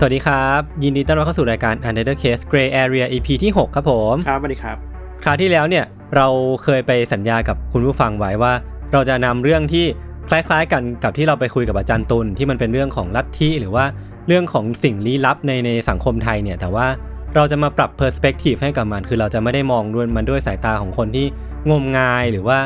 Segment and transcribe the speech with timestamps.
[0.00, 4.76] สวัสดีครับ ยินดีต้อนรับเข้าสู่รายการ Untitled Case Gray Area EP ที่ 6 ครับผม ครับสวัสดีครับ
[5.22, 5.84] คราวที่แล้วเนี่ย
[6.16, 6.28] เรา
[6.62, 8.52] เคยไปสัญญากับคุณผู้ฟังไว้ว่า
[8.92, 9.86] เราจะนำเรื่องที่
[10.28, 13.84] คล้ายๆ กันกับที่เราไปคุยกับอาจารย์ตุลที่มันเป็นเรื่องของลัทธิหรือว่า
[14.28, 16.86] เรื่องของสิ่งลี้ลับในในสังคมไทยเนี่ยแต่ว่า
[17.34, 21.26] เราจะมาปรับเพอร์สเปกทีฟให้กับมัน คือเราจะไม่ได้มองด้วยมันด้วยสายตาของคนที่
[21.70, 22.58] งมงายหรือว่า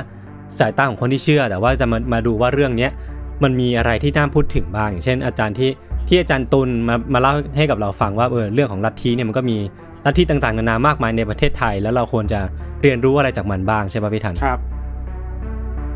[0.59, 2.91] สายตาของคนที่เชื่อ แต่ว่าจะมามาดูว่าเรื่องเนี้ย
[3.43, 5.71] มันมีอะไรที่น่าพูดถึงบ้างอย่างเช่น อาจารย์ที่
[6.11, 9.59] ที่อาจารย์ตุลมามาเล่าให้กับเราฟังว่าเออเรื่องของลัทธิเนี่ยมันก็มี
[10.07, 12.41] ลัทธิต่างๆนานามากมายในประเทศไทย แล้วเราควรจะ
[12.83, 14.59] เรียนรู้อะไรจากมันบ้างใช่ป่ะพี่ธัญครับ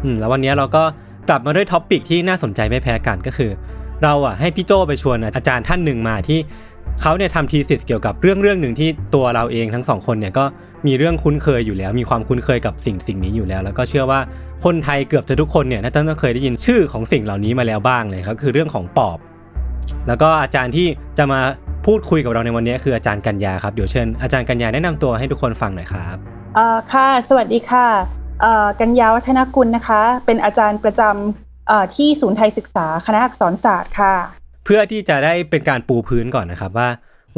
[0.05, 0.83] อืมแล้ววันนี้เราก็
[1.29, 3.51] กลับมาด้วย topic ที่น่าสนใจไม่แพ้กันก็คือ
[4.03, 6.39] เราอะให้พี่โจไปชวนอาจารย์ท่านหนึ่งมาที่
[7.03, 10.45] เขาเนี่ยทำ thesis เกี่ยวกับเรื่องเรื่องหนึ่งที่ตัวเราเองทั้งสองคนเนี่ยก็
[10.87, 14.21] มีเรื่องคุ้นเคยอยู่แล้ว มีความคุ้นเคยกับสิ่งสิ่งนี้อยู่แล้ว แล้วก็เชื่อว่า
[14.65, 19.19] คนไทยเกือบจะทุกคนเนี่ยน่าจะต้องเคยได้ยินชื่อของสิ่งเหล่านี้มาแล้วบ้างเลยครับคือเรื่องของปอบ
[20.09, 20.87] แล้วก็อาจารย์ที่
[21.19, 21.41] จะมา
[21.87, 26.17] พูดคุยกับเราในวันนี้คืออาจารย์กัญญาครับเดี๋ยวเชิญอาจารย์กัญญาแนะนำตัวให้ทุกคนฟังหน่อยครับ
[26.55, 27.87] เอ่อค่ะ สวัสดีค่ะ
[28.43, 34.15] เอ่อกัญญาวัฒนกุลนะคะ เป็นอาจารย์ประจำเอ่อที่ศูนย์ไทยศึกษาคณะอักษรศาสตร์ค่ะ
[34.65, 36.89] เพื่อที่จะได้เป็นการปูพื้นก่อนนะครับว่า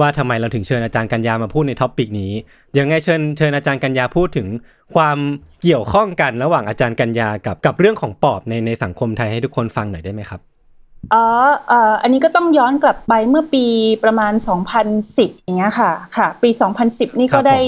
[0.00, 2.32] ว่าทำไมเราถึงเชิญอาจารย์กัญญามาพูดใน topic นี้
[2.78, 4.46] ยังไงเชิญเชิญอาจารย์กัญญาพูดถึง
[4.94, 5.18] ความ
[5.62, 10.40] เกี่ยวข้องกันระหว่างอาจารย์กัญญากับกับเรื่องของปอบในในสังคมไทยให้ทุกคนฟังหน่อยได้ไหมครับ
[11.14, 11.24] อ๋อ
[11.68, 13.64] เอ่ออันนี้ก็ต้องย้อนกลับไปเมื่อปี
[14.04, 14.32] ประมาณ
[14.88, 16.50] 2010 อย่างเงี้ยค่ะ ค่ะ ปี
[16.84, 17.58] 2010 นี่ครัก็บผมได้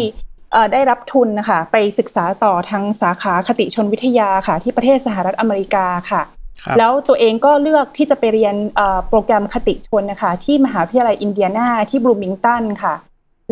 [0.52, 6.22] เอ่อได้รับทุนนะคะไปศึกษาต่อทางสาขาคติชนวิทยาค่ะ ที่ประเทศสหรัฐอเมริกาค่ะ
[6.64, 12.94] ครับแล้วตัวเองก็เลือกที่จะไปเรียนเอ่อโปรแกรมคติชนนะคะ ที่มหาวิทยาลัยอินเดียนาที่บรูมิงตันค่ะ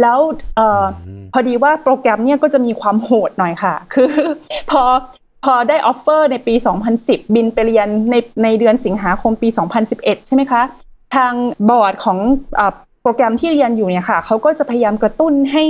[0.03, 0.19] แล้ว
[0.57, 4.11] เอ่ออมพอดีว่าโปรแกรมเนี่ยก็จะมีความโหดหน่อยค่ะ คือ
[4.71, 4.83] พอ
[5.47, 6.55] พอได้ offer ในปี
[6.95, 9.49] 2010 บินไปเรียนในในเดือนสิงหาคมปี
[9.89, 10.63] 2011 ใช่ไหมคะ
[11.17, 11.33] ทาง
[11.71, 12.19] บอร์ดของ
[12.59, 12.63] อ
[13.03, 15.65] โปรแกรมที่เรียนอยู่เนี่ยค่ะเขาก็จะพยายามกระตุ้นให้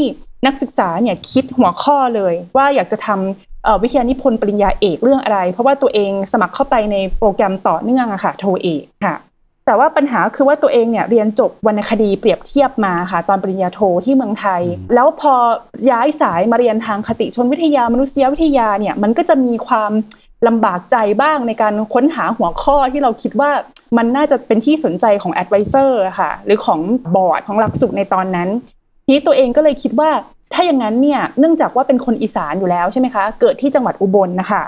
[0.47, 9.15] นักศึกษาเนี่ยคิดหัวข้อเลย ว่าอยากจะทำวิทยานิพนธ์ปริญญาเอกเรื่องอะไร เพราะว่าตัวเองสมัครเข้าไปในโปรแกรมต่อเนื่องอะค่ะโทเอกค่ะ
[9.67, 14.63] แต่ว่าปัญหาคือว่าตัวเองเนี่ยเรียนจบวรรณคดีเปรียบเทียบมาค่ะ ตอนปริญญาโทที่เมืองไทย
[14.95, 15.35] แล้วพอ
[15.91, 19.93] ย้ายสายมาเรียนทางคติชนวิทยามนุษยวิทยาเนี่ยมันก็จะมีความ
[20.47, 23.51] ลำบากใจบ้างในการค้นหาหัวข้อที่เราคิดว่า
[23.97, 26.81] มันน่าจะเป็นที่สนใจของ advisor อะค่ะ หรือของ
[27.17, 28.49] บอร์ดของหลักสูตรในตอนนั้น
[29.05, 30.11] ทีนี้ตัวเองก็เลยคิดว่า
[30.53, 34.63] ถ้าอย่างนั้นเนี่ยเนื่องจากว่าเป็นคนอีสานอยู่แล้วใช่ไหมคะ เกิดที่จังหวัดอุบลนะคะ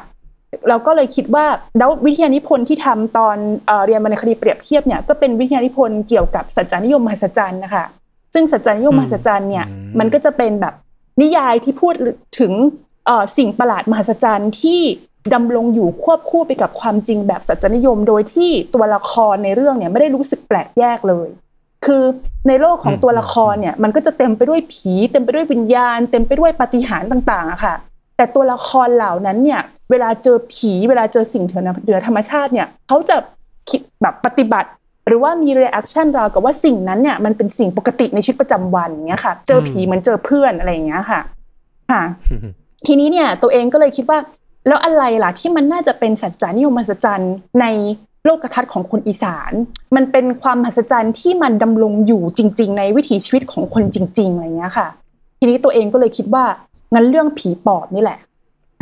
[0.69, 1.45] เราก็เลยคิดว่า
[1.79, 3.37] แล้ววิทยานิพนธ์ที่ทำตอน
[3.67, 7.85] เอ่อเรียนวรรณคดีเปรียบเทียบเนี่ยก็เป็นวิทยานิพนธ์เกี่ยวกับสัจจานิยมมหัศจรรย์นะคะ
[8.35, 10.75] ซึ่งสัจจานิยมมหัศจรรย์เนี่ยอืมมันก็จะเป็นแบบ
[11.23, 11.95] นิยายที่พูด
[12.39, 12.53] ถึง
[13.07, 14.81] เอ่อสิ่งประหลาดมหัศจรรย์ที่
[15.35, 21.29] ดำรงอยู่ควบคู่ไปกับความจริงแบบสัจจนิยม โดยที่ตัวละครในเรื่องเนี่ยไม่ได้รู้สึกแปลกแยกเลย
[21.87, 22.03] คือ
[22.49, 27.75] ในโลกของตัวละครเนี่ยมันก็จะเต็มไปด้วยผี เต็มไปด้วยวิญญาณ เต็มไปด้วยปาฏิหาริย์ต่างๆอะค่ะ
[28.19, 33.17] แต่ตัวละครเหล่านั้นเนี่ยเวลาเจอผีเวลาเจอสิ่งเหนือธรรมชาติเนี่ยเขาจะ
[33.71, 34.69] คิดแบบปฏิบัติ
[35.07, 41.21] หรือว่ามี reaction ราวกับว่าสิ่งนั้นเนี่ยมันเป็นสิ่งปกติในชีวิตประจำวันอย่างเงี้ยค่ะ เจอผีเหมือนเจอเพื่อนอะไรอย่างเงี้ยค่ะ
[41.91, 42.03] ค่ะ
[42.87, 44.19] ทีนี้เนี่ยตัวเองก็เลยคิดว่า
[44.67, 47.67] แล้วอะไรล่ะที่มันน่าจะเป็นสัจจานิยมมหัศจรรย์ใน
[48.25, 49.53] โลกทัศน์ของคนอีสาน
[49.97, 54.89] มันเป็นความมหัศจรรย์ที่มันดำรงอยู่จริง ๆ ในวิถีชีวิตของคนจริง ๆอะไรเงี้ยค่ะ
[55.39, 56.45] ทีนี้ตัวเองก็เลยคิดว่า
[56.95, 58.19] งั้นเรื่องผีปอบนี่แหละ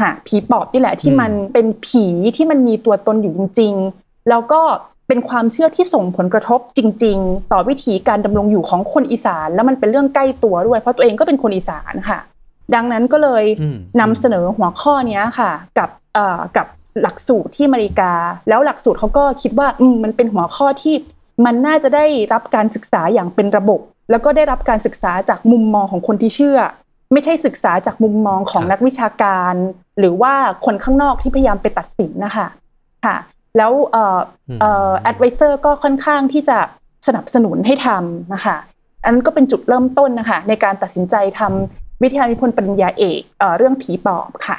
[0.00, 2.06] ค่ะผีปอบนี่แหละที่อืมมันเป็นผี
[2.37, 4.61] ที่มันมีตัวตนอยู่จริง ๆ แล้วก็
[5.08, 12.19] เป็นความเชื่อที่ส่งผลกระทบจริง ๆ ต่อวิถีการดำรงอยู่ของคนอีสาน แล้วมันเป็นเรื่องใกล้ตัวด้วย เพราะตัวเองก็เป็นคนอีสานค่ะ
[12.75, 16.67] ดังนั้นก็เลยอืมนำเสนอหัวข้อเนี้ยค่ะ กับเอ่อกับ
[17.03, 18.12] หลักสูตรที่อเมริกา
[18.49, 20.94] แล้วหลักสูตรเขาก็คิดว่าอืมมันเป็นหัวข้อที่
[21.44, 23.81] มันน่าจะได้รับการศึกษาอย่างเป็นระบบ
[24.11, 26.58] แล้วก็ได้รับการศึกษาจากมุมมองของคนที่เชื่อ
[27.12, 29.55] ไม่ใช่ศึกษาจากมุมมองของครับนักวิชาการ
[29.99, 30.32] หรือว่า
[30.64, 32.47] คนข้างนอกที่พยายามไปตัดสินนะคะ
[33.05, 33.17] ค่ะ
[33.56, 34.19] แล้วเอ่อ
[34.61, 36.58] เอ่อ advisor ก็ค่อนข้างที่จะ
[37.06, 38.56] สนับสนุนให้ทำนะคะ
[39.05, 44.58] อันนั้นก็เป็นจุดเริ่มต้นนะคะในการตัดสินใจทำวิทยานิพนธ์ปริญญาเอกเอ่อเรื่องผีปอบค่ะ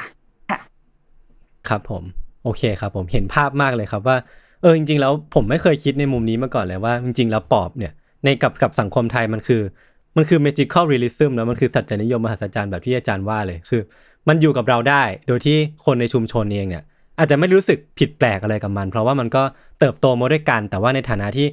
[1.70, 2.04] ครับผม
[2.44, 4.18] โอเคครับผมเห็นภาพมากเลยครับว่า
[4.62, 9.62] เออจริงๆแล้วผมไม่เคยคิดในมุมนี้มาก่อนเลยว่าจริงๆแล้วปอบเนี่ยในกับกับสังคมไทยมันคือ
[10.18, 13.82] มันคือ magical realism แล้วมันคือสัจจนิยมมหัศจรรย์แบบที่อาจารย์ว่าเลยคือ
[14.28, 16.84] มันอยู่กับเราได้ โดยที่คนในชุมชนเองเนี่ย
[17.20, 19.44] อาจจะไม่รู้สึกผิดแปลกอะไรกับมัน เพราะว่ามันก็
[19.80, 21.48] เติบโตมาด้วยกัน แต่ว่าในฐานะที่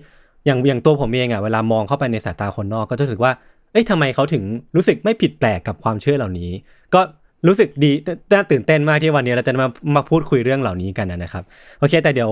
[0.46, 3.32] อย่างอย่างตัวผมเองอะเวลามองเข้าไปในสายตาคนนอกก็จะรู้สึกว่า
[3.72, 4.42] เอ้ยทำไมเขาถึง
[4.76, 6.50] รู้สึกไม่ผิดแปลกกับความเชื่อเหล่านี้
[6.94, 7.00] ก็
[7.46, 7.92] รู้สึกดี
[8.32, 11.44] น่าตื่นเต้นมากที่วันนี้เราจะมามาพูดคุยเรื่องเหล่านี้กันนะครับ
[11.78, 12.30] โอเค แต่เดี๋ยว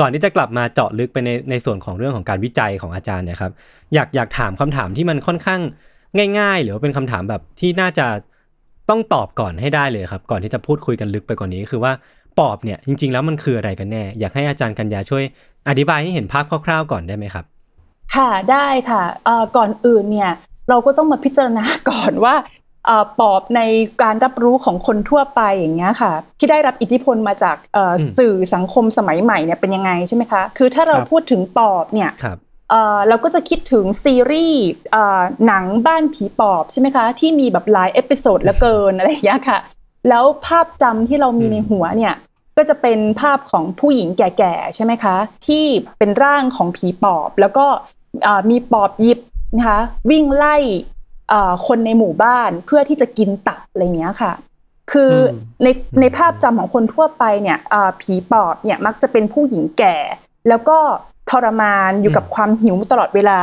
[0.00, 3.52] ก่อนที่จะกลับมาเจาะลึกไปในในส่วนของเรื่องของการวิจัยของอาจารย์เนะครับ
[3.94, 5.60] อยากอยากถามคำถามที่มันค่อนข้าง
[6.38, 8.06] ง่าย ๆ หรือว่าเป็นคำถามแบบที่น่าจะ
[8.90, 11.92] ต้องตอบก่อนให้ได้เลยครับ ก่อนที่จะพูดคุยกันลึกไปกว่านี้ คือว่า
[12.38, 15.22] ปอบเนี่ยจริง ๆ แล้วมันคืออะไรกันแน่ อยากให้อาจารย์กัญญาช่วย
[15.68, 17.44] อธิบายให้เห็นภาพคร่าวๆก่อนได้ไหมครับ
[18.14, 19.02] ค่ะได้ค่ะ
[19.56, 20.30] ก่อนอื่นเนี่ย
[20.68, 22.34] เราก็ต้องมาพิจารณาก่อนว่า
[23.20, 23.60] ปอบใน
[24.02, 32.38] การรับรู้ของคนทั่วไปอย่างเงี้ยค่ะ ที่ได้รับอิทธิพลมาจากเอ่ออมสื่อสังคมสมัยใหม่เนี่ยเป็นยังไงใช่ไหมคะคือถ้าเราครับพูดถึงปอบเนี่ยครับ
[32.70, 34.62] เอ่อเราก็จะคิดถึงซีรีส์
[34.92, 39.58] เอ่อหนังบ้านผีปอบใช่ไหมคะที่มีแบบหลาย episode เหลือเกินอะไรอย่างเงี้ยค่ะ
[40.08, 42.14] แล้วภาพจำที่เรามีในหัวเนี่ย
[42.56, 45.64] ก็จะเป็นภาพของผู้หญิงแก่ๆใช่ไหมคะ ที่
[45.98, 47.66] เป็นร่างของผีปอบ แล้วก็
[48.24, 49.18] เอ่อมีปอบหยิบ
[49.56, 49.80] นะคะ
[50.10, 51.01] วิ่งไล่เอ่อ
[51.66, 54.32] คนในหมู่บ้านเพื่อที่จะกินตับอะไรอย่างเงี้ยค่ะ
[54.92, 55.68] คืออมใน
[56.00, 59.96] ในภาพจำของคนทั่วไปเนี่ยเอ่อผีปอบเนี่ยมักจะเป็นผู้หญิงแก่
[60.48, 60.78] แล้วก็
[61.30, 63.40] ทรมานอยู่กับความหิวตลอดเวลา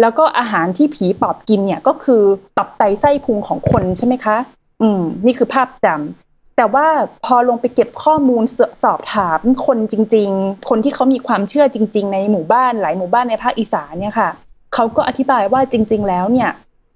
[0.00, 2.22] แล้วก็อาหารที่ผีปอบกินเนี่ยก็คือ
[2.58, 4.36] ตับไตไส้พุงของคนใช่ไหมคะ
[4.82, 6.86] อืม นี่คือภาพจำแต่ว่า
[7.24, 14.30] พอลงไปเก็บข้อมูลสสอบถามคนจริง ๆ คนที่เขามีความเชื่อจริง ๆ ในหมู่บ้านหลายหมู่บ้านในภาคอีสานเนี่ยค่ะ
[14.74, 16.50] เขาก็อธิบายว่าจริง ๆ แล้วเนี่ย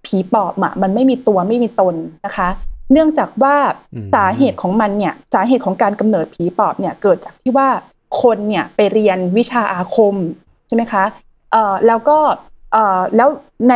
[0.09, 1.95] ผีปอบอะมันไม่มีตัวไม่มีตน
[2.27, 2.49] นะคะ
[2.93, 3.57] เนื่องจากว่า
[3.95, 7.69] อืมสาเหตุของมันเนี่ยสาเหตุของการกำเนิดผีปอบเนี่ยเกิดจากที่ว่า
[8.23, 10.15] คนเนี่ยไปเรียนวิชาอาคม
[10.67, 11.05] ใช่ไหมคะ
[11.53, 12.19] เอ่อแล้วก็
[12.73, 13.29] เอ่อแล้ว
[13.71, 13.75] ใน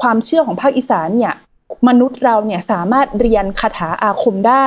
[0.00, 1.34] ความเชื่อของภาคอีสานเนี่ย
[1.88, 4.66] มนุษย์เราเนี่ยสามารถเรียนคาถาอาคมได้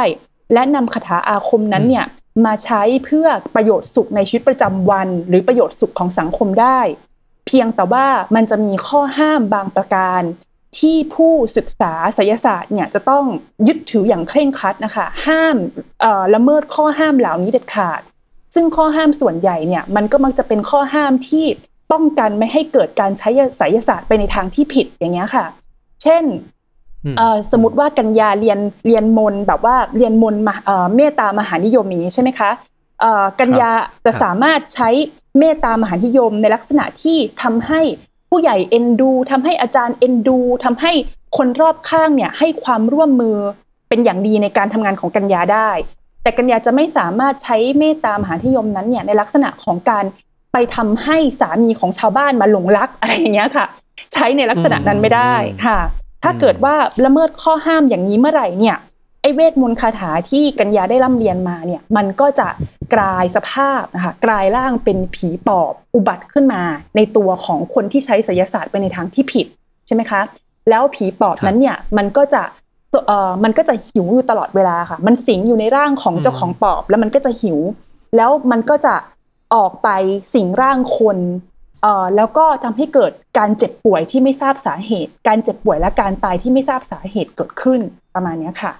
[0.53, 2.05] และนำคาถาอาคมนั้นเนี่ย
[2.45, 6.79] มาใช้เพื่อประโยชน์สุขในชีวิตประจำวัน หรือประโยชน์สุขของสังคมได้
[7.47, 8.05] เพียงแต่ว่า
[8.35, 10.21] มันจะมีข้อห้ามบางประการ
[10.79, 13.23] ที่ผู้ศึกษาไสยศาสตร์เนี่ยจะต้อง
[13.67, 15.55] ยึดถืออย่างเคร่งครัดนะคะห้าม
[16.01, 18.01] เอ่อละเมิดข้อห้ามเหล่านี้เด็ดขาด
[18.55, 21.45] ซึ่งข้อห้ามส่วนใหญ่เนี่ยมันก็มักจะเป็นข้อห้ามที่
[21.91, 25.45] ป้องกันไม่ให้เกิดการใช้ไสยศาสตร์ไปในทางที่ผิดอย่างเงี้ยค่ะ
[26.03, 26.23] เช่น
[27.03, 32.51] อืมเอ่อสมมติว่ากัญญาเรียนเรียนมนต์แบบว่าเรียนมนต์มาเอ่อเมตตามหานิยมอย่างนี้ใช่ไหมคะ
[33.01, 33.71] เอ่อกัญญา
[34.05, 34.89] จะครับสามารถใช้
[35.39, 37.81] เมตตามหานิยมในลักษณะที่ทำให้
[38.29, 40.91] ผู้ใหญ่เอ็นดูทำให้อาจารย์เอ็นดูทำให้
[41.37, 43.37] คนรอบข้างเนี่ยให้ความร่วมมือ
[43.89, 45.69] เป็นอย่างดีในการทำงานของกัญญาได้
[46.23, 50.05] แต่กัญญาจะไม่สามารถใช้เมตตามหานิยมนั้นเนี่ยในลักษณะของการ
[50.53, 53.65] ไปทำให้สามีของชาวบ้านมาหลงรักอะไรอย่างเงี้ยค่ะ
[54.13, 55.35] ใช้ในลักษณะนั้นไม่ได้
[55.65, 55.79] ค่ะ
[56.23, 56.75] ถ้าเกิดว่า
[57.05, 58.86] ละเมิดข้อห้ามอย่างนี้เมื่อไหร่เนี่ยไอ
[59.35, 62.47] เวทมนต์คาถาที่กัญญาได้ร่ำเรียนมาเนี่ยมันก็จะ
[62.93, 66.61] กลายสภาพนะคะกลายร่างเป็นผีปอบอุบัติขึ้นมา
[66.95, 69.47] ในตัวของคนที่ใช้ไสยศาสตร์ไปในทางที่ผิด
[69.87, 70.21] ใช่ไหมคะ
[70.69, 72.41] แล้วผีปอบนั้นเนี่ยมันก็จะ
[73.07, 77.59] เอ่อมันก็จะหิวอยู่ตลอดเวลาค่ะ มันสิงอยู่ในร่างของเจ้าของปอบ แล้วมันก็จะหิว
[78.15, 78.95] แล้วมันก็จะ
[79.55, 79.89] ออกไป
[80.33, 81.17] สิงร่างคน
[81.81, 87.79] เอ่อแล้วก็ทำให้เกิดการเจ็บป่วยที่ไม่ทราบสาเหตุ การเจ็บป่วยและการตายที่ไม่ทราบสาเหตุเกิดขึ้น
[88.15, 88.71] ประมาณนี้ค่ะ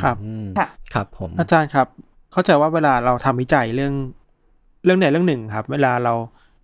[0.00, 1.86] ครับอืมค่ะครับผมอาจารย์ครับ
[2.32, 3.92] เข้าใจว่าเวลาเราทำวิจัยเรื่อง
[4.84, 6.14] เรื่องใดเรื่องหนึ่งครับ เวลาเรา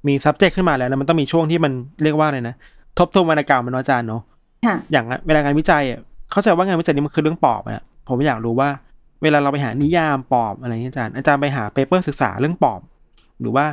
[0.07, 2.55] มี subject ขึ้นมาแล้วนะมันต้องมีช่วงที่มันเรียกว่าอะไรนะ
[2.99, 4.23] ทบทวนวรรณกรรมมันเนอะอาจารย์เนาะ
[4.67, 8.69] ค่ะอย่างเวลางานวิจัยอะเข้าใจว่างานวิจัยนี้มันคือเรื่องปอบอะผมอยากรู้ว่า
[9.23, 12.81] เวลาเราไปหานิยามปอบอะไรเงี้ยอาจารย์อาจารย์ไปหาเปเปอร์ศึกษาเรื่องปอบ
[13.41, 13.67] หรือว่า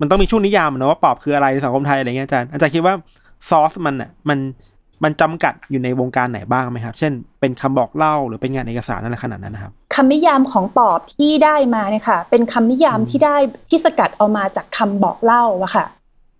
[0.00, 2.94] มันต้องมีช่วงนิยามอะเนอะว่าปอบคืออะไรในสังคมไทยอะไรเงี้ยอาจารย์อาจารย์คิดว่า
[3.48, 4.38] ซอสมันอะมัน
[5.04, 13.36] มันจำกัดอยู่ในวงการไหนบ้างไหมครับ เช่น เป็นคำบอกเล่าหรือเป็นงานเอกสารอะไรขนาดนั้นนะครับคำนิยามของปอบที่ได้มาเนี่ยค่ะ เป็นคำนิยามที่ได้
[13.68, 15.86] ที่สกัดเอามาจากคำบอกเล่าอะค่ะ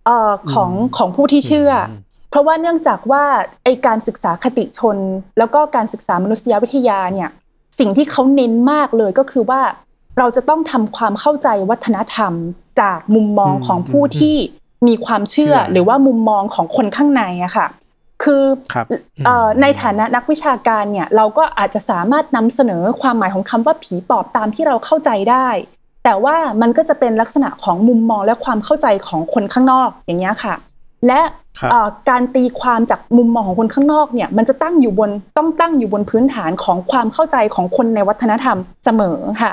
[0.06, 1.92] เอ่อของของผู้ที่เชื่ออม
[2.30, 3.22] เพราะว่าเนื่องจากว่า
[3.64, 4.96] ไอการศึกษาคติชน
[5.38, 7.30] แล้วก็การศึกษามนุษยวิทยาเนี่ย
[7.78, 9.60] สิ่งที่เขาเน้นมากเลยก็คือว่า
[10.18, 12.32] เราจะต้องทำความเข้าใจวัฒนธรรม
[12.80, 14.36] จากมุมมองอืมของผู้อืมที่
[14.88, 17.66] มีความเชื่อเชื่อหรือว่ามุมมองของคนข้างในอะค่ะ
[18.22, 18.42] คือ
[18.74, 18.86] ครับ
[19.26, 25.48] เอ่อในฐานะนักวิชาการเนี่ยเราก็อาจจะสามารถนำเสนอความหมายของคำว่าผีปอบตามที่เราเข้าใจได้
[26.04, 30.54] แต่ว่ามันก็จะเป็นลักษณะของมุมมองและความเข้าใจของคนข้างนอกอย่างเงี้ยค่ะ
[31.06, 31.20] และ
[31.58, 39.52] ครับเอ่อการตีความจากมุมมองของคนข้างนอกเนี่ยมันจะตั้งอยู่บนต้องตั้งอยู่บนพื้นฐานของความเข้าใจของคนในวัฒนธรรมเสมอค่ะ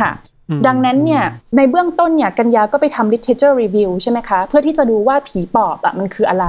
[0.00, 0.10] ค่ะ
[0.48, 1.22] อืมดังนั้นเนี่ย
[1.56, 6.46] ในเบื้องต้นเนี่ยกัญญาก็ไปทำ literature review ใช่ไหมคะ เพื่อที่จะดูว่าผีปอบอะมันคืออะไร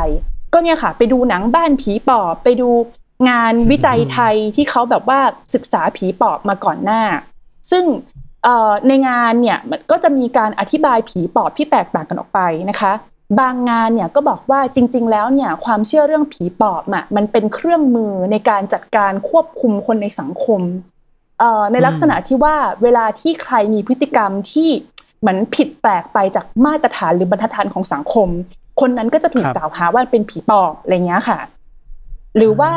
[0.54, 2.70] ก็เนี่ยค่ะ ไปดูหนังบ้านผีปอบไปดู
[3.30, 5.20] งานวิจัยไทยที่เขาแบบว่า
[5.54, 7.02] ศึกษาผีปอบมาก่อนหน้า
[7.72, 7.86] ซึ่ง
[8.88, 9.60] ในงานเนี่ย
[9.92, 12.94] ก็จะมีการอธิบายผีปอบที่แตกต่างกันออกไปนะคะ
[13.40, 20.62] บางงานเนี่ยก็บอกว่าจริง ๆ แล้วเนี่ยความเชื่อเรื่องผีปอบอะมันเป็นเครื่องมือในการจัดการควบคุมคนในสังคม
[21.72, 24.70] ในลักษณะที่ว่าเวลาที่ใครมีพฤติกรรมที่
[25.20, 28.30] เหมือนผิดแปลกไปจากมาตรฐานหรือบรรทัดฐานของสังคม
[28.80, 31.40] คนนั้นก็จะถูกครับกล่าวหาว่าเป็นผีปอบอะไรเงี้ยค่ะ
[32.38, 32.72] หรือว่า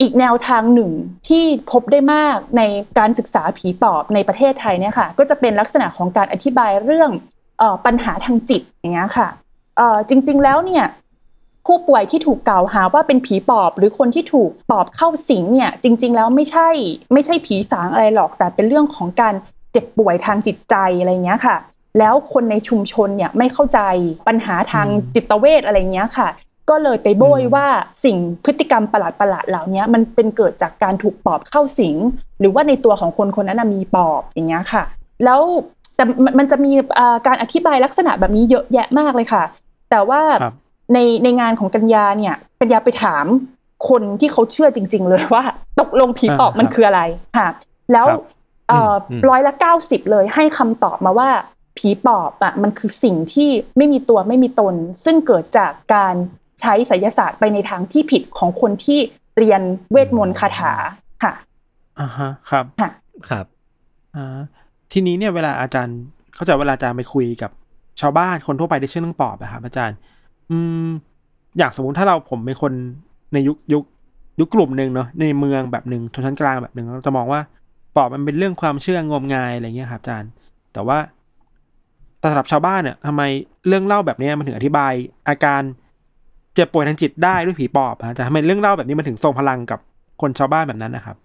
[0.00, 0.90] อีกแนวทางหนึ่ง
[1.28, 2.62] ที่พบได้มากใน
[2.98, 7.10] การศึกษาผีปอบในประเทศไทยเนี่ยค่ะ ก็จะเป็นลักษณะของการอธิบายเรื่อง
[7.58, 9.28] เอ่อปัญหาทางจิตอย่างเงี้ยค่ะ
[9.76, 10.84] เอ่อจริง ๆแล้วเนี่ย
[11.66, 16.68] ผู้ป่วยที่ถูกกล่าวหาว่าเป็นผีปอบ หรือคนที่ถูกปอบเข้าสิงเนี่ย จริง ๆ แล้วไม่ใช่
[17.12, 19.34] ไม่ใช่ผีสางอะไรหรอกแต่เป็นเรื่องของการ
[19.72, 21.56] เจ็บป่วยทางจิตใจอะไรเงี้ยค่ะ
[21.98, 23.80] แล้วคนในชุมชนเนี่ยไม่เข้าใจ
[24.28, 26.28] ปัญหาทางจิตเวชอะไรเงี้ยค่ะ
[26.70, 27.66] ก็เลยไปโบยว่า
[28.04, 31.96] สิ่งพฤติกรรมประหลาดๆเหล่านี้มันเป็นเกิดจากการถูกปอบเข้าสิง
[32.40, 34.82] หรือว่าในตัวของคนคนนั้นนะมีปอบอย่างเงี้ยค่ะ
[35.24, 35.40] แล้ว
[35.96, 39.42] แต่มันมันจะมีอ่าการอธิบายลักษณะแบบนี้เยอะแยะมากเลยค่ะ
[39.90, 40.54] แต่ว่าครับ
[40.92, 43.26] ในในงานของกัญญาเนี่ยกัญญาไปถาม
[43.88, 45.42] คนที่เขาเชื่อจริง ๆ เลยว่า
[45.80, 47.00] ตกลงผีปอบอ่ามันคืออะไร
[47.36, 47.48] ค่ะ
[47.92, 48.20] แล้วครับ
[48.68, 51.28] เอ่ออมร้อยละเก้าสิบเลยให้คำตอบมาว่า
[51.78, 56.14] ผีปอบอะมันคือสิ่งที่ไม่มีตัวไม่มีตน ซึ่งเกิดจากการ
[56.60, 59.00] ใช้ไสยศาสตร์ไปในทางที่ผิดของคนที่
[59.38, 59.62] เรียน
[59.92, 60.72] เวทมนต์คาถา
[61.22, 61.32] ค่ะ
[62.00, 62.90] อ่าฮะครับค่ะ
[63.30, 63.46] ครับ
[64.16, 64.38] อ่า
[64.92, 65.98] ทีนี้เนี่ยเวลาอาจารย์
[66.34, 67.50] เข้าใจเวลาอาจารย์ไปคุยกับ
[68.00, 69.96] ชาวบ้านคนทั่วไปที่เชื่อเรื่องปอบอะครับอาจารย์
[70.50, 70.86] อืม
[71.58, 72.72] อย่างสมมุติถ้าเราผมเป็นคน
[73.32, 73.84] ในยุคยุค
[74.40, 77.40] ยุคกลุ่มหนึ่งเนาะในเมืองแบบหนึ่งชนชั้นกลางแบบหนึ่งเราจะมองว่า
[77.96, 80.30] ปอบมันเป็นเรื่องความเชื่องมงายอะไรเงี้ยครับอาจารย์
[80.72, 80.98] แต่ว่า
[82.24, 83.22] แต่สำหรับชาวบ้านเนี่ยทำไม
[83.68, 84.92] เรื่องเล่าแบบนี้มันถึงอธิบาย
[85.28, 85.62] อาการ
[86.54, 89.80] เจ็บป่วยทางจิตได้ด้วยผีปอบอะจารย์ทำไมเรื่องเล่าแบบนี้มันถึงทรงพลังกับ
[90.20, 91.16] คนชาวบ้านแบบนั้นนะครับ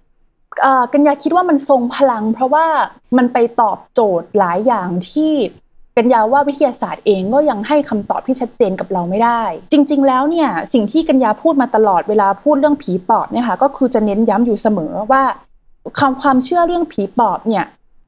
[0.94, 2.66] กัญญาคิดว่ามันทรงพลัง เพราะว่า
[3.18, 5.34] มันไปตอบโจทย์หลายอย่างที่
[5.98, 9.42] กัญญาว่าวิทยาศาสตร์เองก็ยังให้คำตอบที่ชัดเจนกับเราไม่ได้
[9.72, 15.24] จริง ๆ แล้วเนี่ยสิ่งที่กัญญาพูดมาตลอดเวลาพูดเรื่องผีปอบเนี่ยค่ะก็คือจะเน้นย้ำอยู่เสมอว่า
[15.98, 17.66] ความความเชื่อเรื่องผีปอบเนี่ย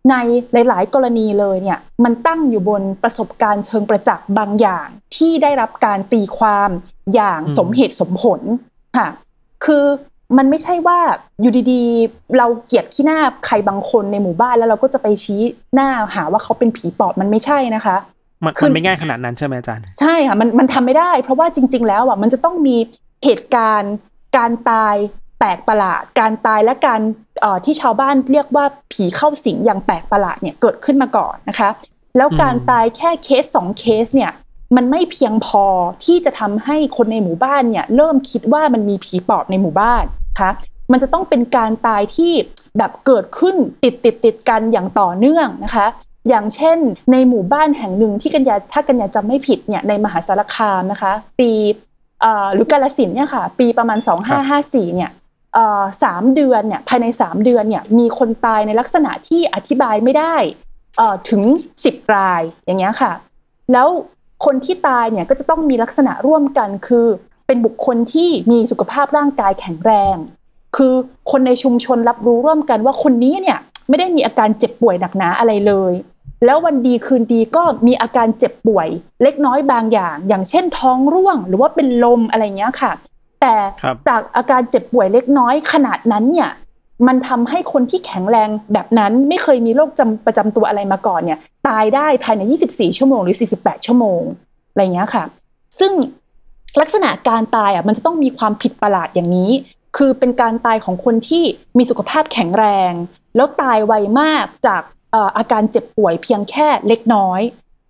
[0.09, 0.15] ใน
[0.53, 6.69] หลาย ๆ กรณีเลยเนี่ยมันตั้งอยู่บนประสบการณ์เชิงประจักษ์บางอย่างที่ได้รับการตีความ
[7.13, 8.41] อย่างอืมสมเหตุสมผล
[8.97, 9.07] ค่ะ
[9.65, 9.85] คือ
[10.37, 10.99] มันไม่ใช่ว่า
[11.41, 15.41] อยู่ดีๆ เราเกลียดขี้หน้าใครบางคนในหมู่บ้านแล้วเราก็จะไปชี้
[15.75, 17.97] หน้าหาว่าเขาเป็นผีปอบมันไม่ใช่นะคะ
[18.43, 22.77] มันคือมันไม่ง่ายขนาดนั้นใช่ไหมอาจารย์ ใช่ค่ะมันมันทำไม่ได้ เพราะว่าจริง ๆ แล้วอะมันจะต้องมี
[23.25, 23.93] เหตุการณ์
[24.37, 24.95] การตาย
[25.41, 27.01] แปลกประหลาด การตายและการ
[27.65, 31.69] ที่ชาวบ้านเรียกว่าผีเข้าสิงอย่างแปลกประหลาดเนี่ยเกิดขึ้นมาก่อนนะคะ
[32.17, 34.31] แล้วการตายแค่เคสสองเคสเนี่ย
[34.75, 35.65] มันไม่เพียงพอ
[36.05, 40.03] ที่จะทำให้คนในหมู่บ้านเนี่ยเริ่มคิดว่ามันมีผีปอบในหมู่บ้าน
[40.39, 40.51] คะ
[40.91, 42.33] มันจะต้องเป็นการตายที่
[42.77, 45.87] แบบเกิดขึ้นติดติดติดกันอย่างต่อเนื่องนะคะ
[46.29, 46.77] อย่างเช่น
[47.11, 51.51] ในหมู่บ้านแห่งหนึ่งที่กัญญาถ้ากัญญาจำไม่ผิดเนี่ยในมหาสารคามนะคะ ปี
[52.53, 53.99] หรือกาลสินเนี่ยค่ะ ปีประมาณ
[54.47, 55.19] 2554เนี่ยเอ่อ
[56.03, 60.35] สามเดือนเนี่ยภายใน 3 เดือนเนี่ยมีคนตายในลักษณะที่อธิบายไม่ได้
[61.29, 61.41] ถึง
[61.81, 63.11] 10 รายอย่างเงี้ยค่ะ
[63.73, 63.87] แล้ว
[64.45, 67.07] คนที่ตายเนี่ยก็จะต้องมีลักษณะร่วมกันคือ
[67.47, 70.15] เป็นบุคคลที่มีสุขภาพร่างกายแข็งแรง
[70.75, 70.93] คือ
[71.31, 73.57] คนในชุมชนรับรู้ร่วมกันว่าคนนี้เนี่ย
[73.89, 75.93] ไม่ได้มีอาการเจ็บป่วยหนักหนาอะไรเลย
[76.45, 78.87] แล้ววันดีคืนดีก็มีอาการเจ็บป่วย
[79.23, 82.91] เล็กน้อยบางอย่าง อย่างเช่นท้องร่วง หรือว่าเป็นลมอะไรเงี้ยค่ะ
[83.41, 83.55] แต่
[84.09, 86.49] จากอาการเจ็บป่วยเล็กน้อยขนาดนั้นเนี่ย
[87.07, 94.21] มันทำให้คนที่แข็งแรงแบบนั้นไม่เคยมีโรคจำประจำตัวอะไรมาก่อนเนี่ย ตายได้ภายใน 24 ชั่วโมงหรือ 48 ชั่วโมง
[94.69, 95.23] อะไรเงี้ยค่ะ
[95.79, 95.91] ซึ่ง
[96.81, 99.51] ลักษณะการตายอะมันจะต้องมีความผิดประหลาดอย่างนี้
[99.97, 101.43] คือเป็นการตายของคนที่
[101.77, 102.93] มีสุขภาพแข็งแรง
[103.35, 104.81] แล้วตายไวมากจาก
[105.37, 107.41] อาการเจ็บป่วยเพียงแค่เล็กน้อย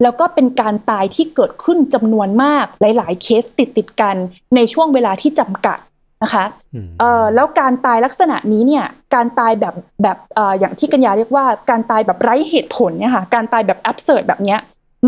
[0.02, 4.16] แล้วก็เป็นการตายที่เกิดขึ้นจำนวนมากหลาย ๆ เคสติดติดๆกัน
[4.56, 5.78] ในช่วงเวลาที่จำกัด
[6.24, 14.60] นะคะอืมเอ่อแล้วการตายลักษณะนี้เนี่ยการตายแบบแบบเอ่ออย่างที่กัญญาเรียกว่าการตายแบบไร้เหตุผลเนี่ยค่ะการตายแบบแอบเสิร์แบบเนี้ย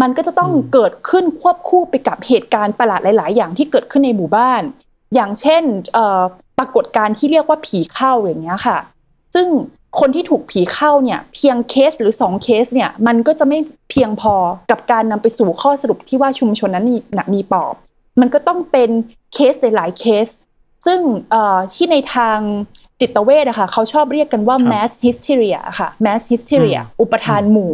[0.01, 4.61] มันก็จะต้องอืมเกิดขึ้นควบคู่ไปกับเหตุการณ์ประหลาดหลาย ๆ อย่างที่เกิดขึ้นในหมู่บ้าน
[5.15, 6.21] อย่างเช่นเอ่อ
[6.59, 8.77] ปรากฏการณ์ที่เรียกว่าผีเข้าอย่างเงี้ยค่ะ
[9.35, 9.47] ซึ่ง
[9.99, 13.57] คนที่ถูกผีเข้าเนี่ยเพียงเคสหรือสองเคสเนี่ยมันก็จะไม่
[13.89, 14.35] เพียงพอ
[14.71, 17.73] กับการนำไปสู่ข้อสรุปที่ว่าชุมชนนั้นมีน่ะมีปอบ
[18.19, 18.89] มันก็ต้องเป็น
[19.33, 20.27] เคสหลายๆเคส
[20.85, 20.99] ซึ่ง
[21.31, 22.39] เอ่อที่ในทาง
[22.99, 27.73] จิตเวชอะค่ะเขาชอบเรียกกันว่าครับ mass hysteria ค่ะ mass hysteria อืมอุปทานหมู่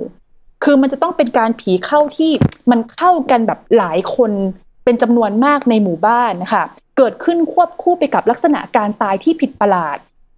[0.64, 2.32] คือมันจะต้องเป็นการผีเข้าที่
[2.72, 4.32] มันเข้ากันแบบหลายคน
[4.84, 6.64] เป็นจำนวนมากในหมู่บ้านนะคะ
[6.98, 9.98] เกิดขึ้นควบคู่ไปกับลักษณะการตายที่ผิดประหลาด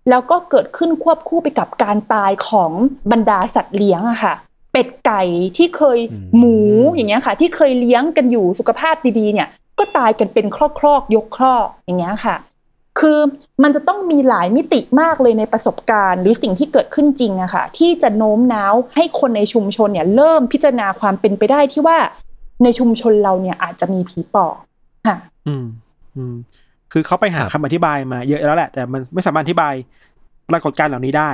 [0.10, 2.72] แล้วก็เกิดขึ้นควบคู่ไปกับการตายของ
[3.12, 4.34] บรรดาสัตว์เลี้ยงอะค่ะ
[4.72, 5.24] เป็ดไก่
[5.58, 6.58] ที่เคยอืมหมู
[6.96, 9.48] อย่างเงี้ยค่ะ ที่เคยเลี้ยงกันอยู่สุขภาพดีๆเนี่ย
[9.79, 12.36] ก็ตายกันเป็นครอกครอกๆยกครอกอย่างเงี้ยค่ะ
[13.00, 13.20] คือ
[13.63, 21.98] มันจะต้องมีหลายมิติมากเลยในประสบการณ์ หรือสิ่งที่เกิดขึ้นจริงอะค่ะ ที่จะโน้มน้าวให้คนในชุมชนเนี่ยเริ่มพิจารณาความเป็นไปได้ที่ว่า
[22.63, 24.55] ในชุมชนเราเนี่ยอาจจะมีผีปอบ
[25.08, 25.17] ค่ะ
[25.48, 25.65] อืม
[26.15, 26.36] อืม
[26.91, 29.74] คือเขาไปหาครับคำอธิบายมาเยอะแล้วแหละ แต่มันไม่สามารถอธิบาย
[30.51, 31.31] ปรากฏการณ์เหล่านี้ได้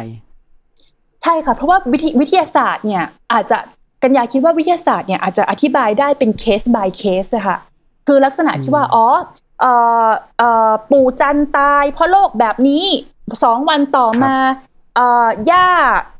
[1.23, 3.57] ใช่ค่ะ เพราะว่าวิธีวิทยาศาสตร์เนี่ยอาจจะ
[4.03, 7.57] กัญญาคิดว่าวิทยาศาสตร์เนี่ยอาจจะอธิบายได้เป็นเคส by เคสอะค่ะ
[8.07, 9.05] คือลักษณะที่ว่าอ๋อ
[9.61, 9.73] เอ่
[10.07, 12.83] อเอ่อปู่จันตายเพราะโรคแบบนี้
[13.43, 14.35] สองวันต่อมา
[14.95, 15.65] เอ่อย่า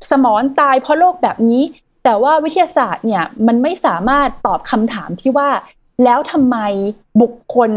[0.10, 1.62] สมอนตายเพราะโรคแบบนี้
[2.04, 5.50] แต่ว่าวิทยาศาสตร์เนี่ยมันไม่สามารถตอบคำถามที่ว่า
[6.04, 6.58] แล้วทำไม
[7.22, 7.72] บุคคล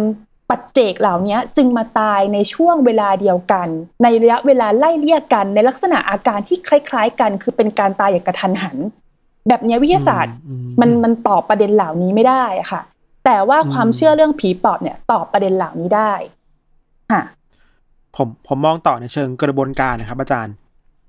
[0.51, 3.69] ปัจเจกเหล่านี้จึงมาตายในช่วงเวลาเดียวกัน
[4.03, 8.77] ในระยะเวลาไล่เลี่ยกันในลักษณะอาการที่คล้าย ๆ กัน คือเป็นการตายอย่างกระทันหัน
[9.49, 12.83] แบบเนี้ยวิทยาศาสตร์อืมมันมันตอบประเด็นเหล่านี้ไม่ได้อะค่ะ
[13.25, 16.13] แต่ว่าความอืมเชื่อเรื่องผีปอบเนี่ยตอบประเด็นเหล่านี้ได้
[17.13, 17.23] ค่ะ
[18.17, 20.55] ผมผมมองต่อในเชิงกระบวนการนะครับ อาจารย์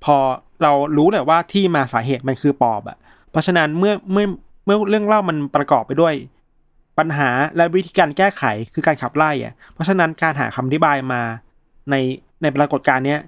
[0.04, 0.16] พอ
[0.64, 2.98] เรารู้แหละว่าที่มาสาเหตุมันคือปอบอะ
[3.32, 4.26] เพราะฉะนั้นเมื่อเมื่อ
[4.66, 6.14] เมื่อเรื่องเล่ามันประกอบไปด้วย
[6.98, 8.44] ปัญหาและวิธีการแก้ไข
[8.74, 11.22] คือการขับไล่อะเพราะฉะนั้นการหาคำอธิบายมา
[11.90, 11.96] ใน
[12.42, 13.20] ในปรากฏการณ์เนี้ย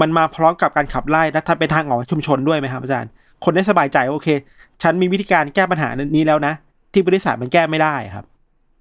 [0.00, 3.10] มันมาพร้อมกับการขับไล่และถ้าเป็นทางออกชุมชนด้วยไหมครับอาจารย์
[3.44, 4.28] คนได้สบายใจว่าโอเค
[4.82, 6.54] ฉันมีวิธีการแก้ปัญหานี้แล้วนะ
[6.92, 8.24] ที่บริษัทมันแก้ไม่ได้ครับ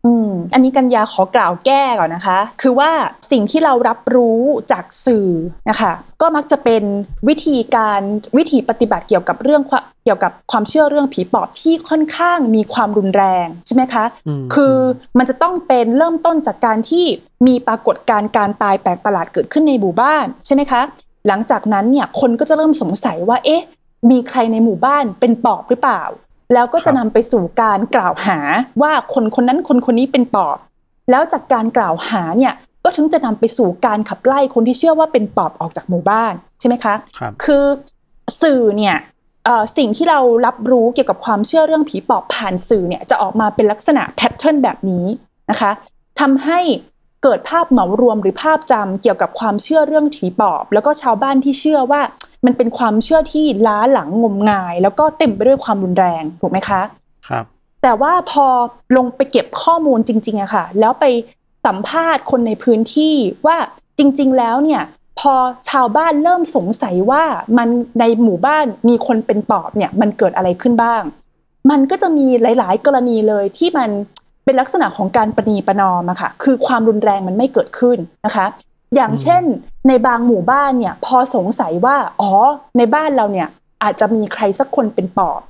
[0.06, 2.92] อืมอันนี้กัญญาขอกล่าวแก้ก่อนนะคะ คือว่า
[3.32, 5.30] สิ่งที่เรารับรู้จากสื่อ
[5.70, 6.84] นะคะก็มักจะเป็น
[7.28, 8.02] วิธีการ
[8.38, 14.76] วิธีปฏิบัติเกี่ยวกับเรื่องความเกี่ยวกับความเชื่อเรื่องผีปอบที่ค่อนข้างมีความรุนแรงใช่ไหมคะอืมคือ
[15.18, 17.06] มันจะต้องเป็นเริ่มต้นจากการที่
[17.48, 20.82] มีปรากฏการณ์การตายแปลกประหลาดเกิดขึ้นในหมู่บ้านใช่ไหมคะ
[21.28, 23.64] หลังจากนั้นเนี่ยคนก็จะเริ่มสงสัยว่าเอ๊ะ
[24.12, 26.02] มีใครในหมู่บ้านเป็นปอบหรือเปล่า
[26.54, 28.38] แล้วก็จะนำไปสู่การกล่าวหา
[28.82, 30.58] ว่าคนคนนั้นคนคนนี้เป็นปอบ
[31.12, 37.64] แล้วจากการกล่าวหาเนี่ยก็ถึงจะนำไปสู่การขับไล่คนที่เชื่อว่าเป็นปอบออกจากหมู่บ้านใช่ไหมคะครับคือ
[38.42, 38.96] สื่อเนี่ย
[39.46, 45.06] เอ่อสิ่งที่เรารับรู้เกี่ยวกับความเชื่อเรื่องผีปอบผ่านสื่อเนี่ยจะออกมาเป็นลักษณะแพทเทิร์นแบบนี้
[45.50, 45.72] นะคะ
[46.20, 46.60] ทำให้
[47.24, 52.02] เกิดภาพเหมารวมหรือภาพจำเกี่ยวกับความเชื่อเรื่องผีปอบ แล้วก็ชาวบ้านที่เชื่อว่า
[52.46, 56.82] มันเป็นความเชื่อที่ล้าหลังงมงาย แล้วก็เต็มไปด้วยความรุนแรงถูกไหมคะ
[57.28, 57.46] ครับ
[57.84, 58.46] แต่ว่าพอ
[58.98, 61.06] ลงไปเก็บข้อมูลจริงๆอะค่ะ แล้วไป
[61.66, 63.58] สัมภาษณ์คนในพื้นที่ว่า
[63.98, 64.82] จริง ๆ แล้วเนี่ย
[65.20, 65.34] พอ
[65.70, 67.24] ชาวบ้านเริ่มสงสัยว่า
[67.58, 71.02] มันในหมู่บ้านมีคนเป็นปอบเนี่ยมันเกิดอะไรขึ้นบ้าง
[71.72, 73.90] มันก็จะมีหลาย ๆ กรณีเลยที่มัน
[74.46, 78.46] เป็นลักษณะของการประนีประนอมอะค่ะ คือความรุนแรงมันไม่เกิดขึ้นนะคะ
[78.96, 79.44] อย่างเช่น
[79.88, 82.32] ในบางหมู่บ้านเนี่ยพอสงสัยว่าอ๋อ
[82.78, 83.48] ในบ้านเราเนี่ย
[83.84, 85.42] อาจจะมีใครสักคนเป็นปอบ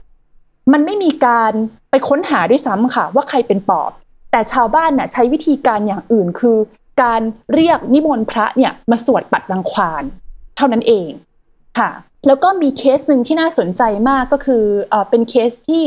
[0.72, 1.52] มันไม่มีการ
[1.90, 3.92] ไปค้นหาด้วยซ้ำค่ะ ว่าใครเป็นปอบ
[4.32, 6.58] แต่ชาวบ้านน่ะใช้วิธีการอย่างอื่นคือ
[7.04, 7.22] การ
[7.54, 10.04] เรียกนิมนต์พระเนี่ยมาสวดปัดรังควาน
[10.58, 11.10] เท่านั้นเอง
[11.80, 11.90] ค่ะ
[12.28, 15.84] แล้วก็มีเคสหนึ่งที่น่าสนใจมากก็คือเอ่อเป็นเคสที่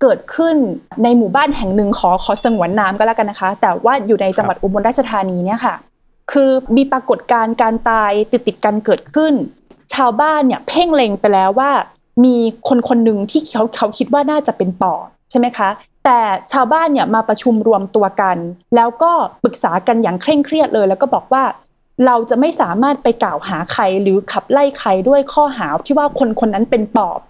[0.00, 0.56] เกิดขึ้น
[1.02, 5.74] ในหมู่บ้านแห่งหนึ่งขอขอสงวนนามก็แล้วกันนะคะ แต่ว่าอยู่ในจังหวัดอุบลราชธานีเนี่ยค่ะ
[6.32, 9.34] คือมีปรากฏการณ์การตายติดติดๆกันเกิดขึ้น
[9.94, 11.70] ชาวบ้านเนี่ยเพ่งเล็งไปแล้วว่า
[12.24, 12.36] มี
[12.68, 15.68] คนคนหนึ่งที่เขาเขาคิดว่าน่าจะเป็นปอบใช่ไหมคะ
[16.04, 16.18] แต่
[16.52, 18.36] ชาวบ้านเนี่ยมาประชุมรวมตัวกัน
[18.76, 19.12] แล้วก็
[19.42, 21.44] ปรึกษากันอย่างเคร่งเครียดเลย แล้วก็บอกว่า
[22.06, 27.20] เราจะไม่สามารถไปกล่าวหาใครหรือขับไล่ใครด้วยข้อหาที่ว่าคนคนนั้นเป็นปอบ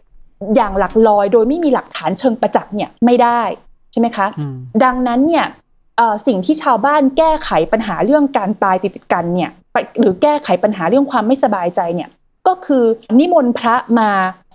[0.56, 3.40] อย่างหลักลอยโดยไม่มีหลักฐานเชิงประจักษ์เนี่ยไม่ได้
[3.92, 5.65] ใช่ไหมคะอืมดังนั้นเนี่ยเอ่อ
[6.26, 9.50] สิ่งที่ชาวบ้านแก้ไขปัญหาเรื่องการตายติดติดกันเนี่ย
[10.00, 12.10] หรือแก้ไขปัญหาเรื่องความไม่สบายใจเนี่ย
[12.46, 12.84] ก็คือ
[13.18, 14.10] นิมนต์พระมา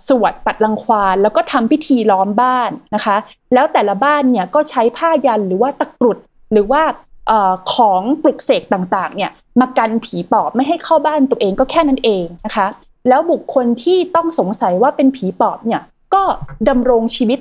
[0.08, 3.16] สวดปัดรังควานแล้วก็ทำพิธีล้อมบ้านนะคะ
[3.54, 6.18] แล้วแต่ละบ้านเนี่ยก็ใช้ผ้ายันหรือว่าตะกรุด
[6.52, 6.82] หรือว่า
[7.30, 7.32] อ
[7.74, 12.66] ของปลุกเสกต่างๆเนี่ยมากันผีปอบไม่ให้เข้าบ้านตัวเองก็แค่นั้นเองนะคะ
[13.08, 15.82] แล้วบุคคลที่ต้องสงสัยว่าเป็นผีปอบเนี่ย
[16.14, 16.22] ก็
[16.68, 17.38] ดำรงชีวิต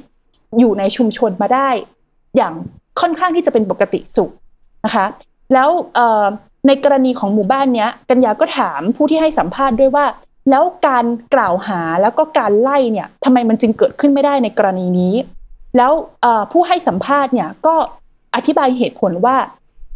[0.59, 1.69] อยู่ในชุมชนมาได้
[2.37, 2.53] อย่าง
[3.01, 4.31] ค่อนข้างที่จะเป็นปกติสุข
[4.85, 5.05] นะคะ
[5.53, 5.69] แล้ว
[6.67, 10.05] ในกรณีของหมู่บ้านเนี้ยกัญญาก็ถามผู้ที่ให้สัมภาษณ์ด้วยว่า
[10.49, 15.13] แล้วการกล่าวหาแล้วก็การไล่เนี่ยทำไมมันจึงเกิดขึ้นไม่ได้ในกรณีนี้
[15.77, 15.91] แล้ว
[16.51, 17.75] ผู้ให้สัมภาษณ์เนี่ยก็
[18.35, 19.37] อธิบายเหตุผลว่า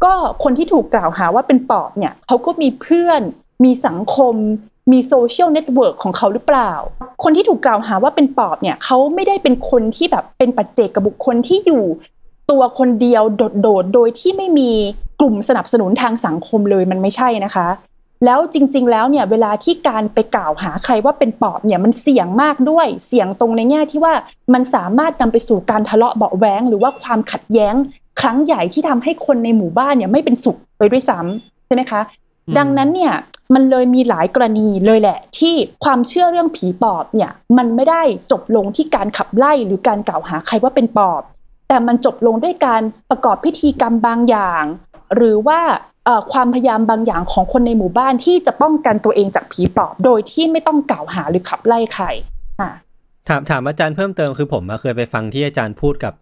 [0.04, 0.14] ก็
[0.44, 3.22] คนที่ถูกกล่าวหาว่าเป็นปอบเนี่ยเขาก็มีเพื่อน
[3.64, 4.36] มีสังคม
[4.92, 6.72] มี social network ของเขาหรือเปล่า
[7.24, 11.84] คนที่ถูกกล่าวหาว่าเป็นปอบเนี่ยเขาไม่ได้เป็นคนที่แบบเป็นปัจเจกกับบุคคลที่อยู่
[12.52, 14.72] ตัวคนเดียวโดดๆโดยที่ไม่มี
[15.20, 17.68] กลุ่มสนับสนุนทางสังคมเลยมันไม่ใช่นะคะ
[18.26, 24.14] แล้วจริง ๆ แล้วเนี่ยเวลาที่การไปกล่าวหาใครว่าเป็นปอบเนี่ยมันเสี่ยงมากด้วย เสี่ยงตรงในแง่ที่ว่า
[24.54, 27.76] มันสามารถนำไปสู่การทะเลาะเบาะแว้งหรือว่าความขัดแย้ง
[28.22, 32.02] ครั้งใหญ่ที่ทำให้คนในหมู่บ้านเนี่ยไม่เป็นสุขเลยด้วยซ้ำใช่ไหมคะ
[32.48, 33.14] อืมดังนั้นเนี่ย
[33.54, 35.54] มันเลยมีหลายกรณีเลยแหละ ที่
[35.84, 41.22] ความเชื่อเรื่องผีปอบเนี่ยมันไม่ได้จบลงที่การขับไล่หรือการกล่าวหาใครว่าเป็นปอบ
[41.68, 44.64] แต่มันจบลงด้วยการประกอบพิธีกรรมบางอย่าง
[45.16, 45.60] หรือว่า
[46.32, 52.06] ความพยายามบางอย่างของคนในหมู่บ้านที่จะป้องกันตัวเองจากผีปอบ โดยที่ไม่ต้องกล่าวหาหรือขับไล่ใคร
[53.28, 56.14] ถามถามอาจารย์เพิ่มเติมคือผมเคยไปฟังที่อาจารย์พูดกับ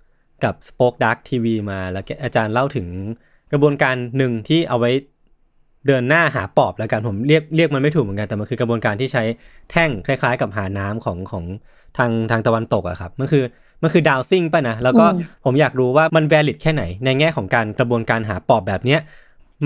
[0.43, 2.87] กับสป็อคดักทีวีมา แล้วอาจารย์เล่าถึง
[3.51, 4.91] กระบวนการหนึ่งที่เอาไว้
[5.87, 9.23] เดินหน้าหาปอบแล้วกันผมเรียกเรียกมันไม่ถูกเหมือนกันแต่มันคือกระบวนการที่ใช้
[9.71, 11.43] แท่งคล้าย ๆ กับหาน้ำของของ
[11.97, 13.43] ทางทางตะวันตกอะครับมันคือ
[13.83, 18.99] มันคือดาวซิ่งป่ะนะ แล้วก็อืมผมอยากรู้ว่ามันแวลิดแค่ไหน ในแง่ของการกระบวนการหาปอบแบบเนี้ย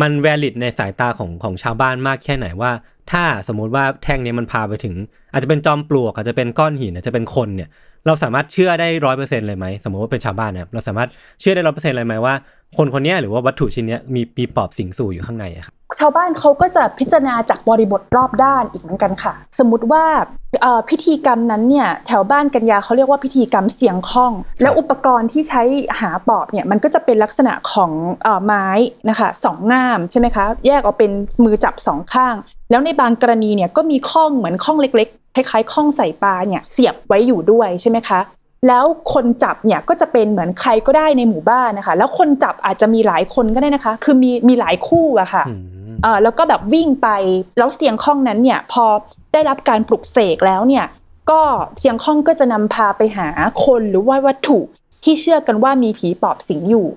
[0.02, 2.72] มันแวลิดในสายตาของของชาวบ้านมากแค่ไหนว่า
[3.12, 4.96] ถ้าสมมุติว่าแท่งเนี้ยมันพาไปถึง
[5.32, 7.70] อาจจะเป็นจอมปลวกอาจจะเป็นก้อนหินอาจจะเป็นคนเนี่ย
[8.06, 11.10] เราสามารถเชื่อได้ร้อยเปอร์เซ็นเลยไหมสมมติว่าเป็นชาวบ้านนะครับเราสามารถ
[11.42, 12.36] เชื่อได้ร้อยเปอร์เซ็นเลยไหมว่า
[12.78, 20.04] คนคนเนี้ยหรือว่าวัตถุชิ้นเนี้ยมีปีปอบสิงสู่อยู่ข้างในอะครับชาวบ้านเขาก็จะพิจารณาจากบริบทรอบด้านอีกเหมือนกันค่ะ สมมติว่า
[20.47, 20.47] เอ่อ
[20.90, 25.62] พิธีกรรมนั้นเนี่ยแถวบ้านกัญญาเขาเรียกว่าพิธีกรรมเสียงข้อง แล้วอุปกรณ์ที่ใช้
[26.00, 27.92] หาปอบเนี่ยมันก็จะเป็นลักษณะของ
[28.24, 28.68] เอ่อไม้
[29.10, 31.12] นะคะสองง่ามใช่ไหมคะแยกออกเป็น
[31.44, 32.36] มือจับสองข้าง
[32.72, 38.20] แล้วในบางกรณีเนี่ยก็มีข้องเหมือนข้องเล็กๆคล้ายๆข้องใส่ปลาเนี่ยเสียบไว้อยู่ด้วยใช่ไหมคะ
[38.68, 47.10] แล้วคนจับเนี่ยก็จะเป็นเหมือนใครก็ได้ในหมู่บ้านนะคะ แล้วคนจับอาจจะมีหลายคนก็ได้นะคะ คือมีมีหลายคู่อะค่ะอืม เออแล้วก็แบบวิ่งไป
[47.58, 48.86] แล้วเสียงข้องนั้นเนี่ยพอ
[49.34, 50.86] ได้รับการปลุกเสกแล้วเนี่ย
[51.30, 51.42] ก็
[51.80, 53.28] เสียงข้องก็จะนำพาไปหา
[53.66, 54.60] คนหรือว่าวัตถุ
[55.04, 56.88] ที่เชื่อกันว่ามีผีปอบสิงอยู่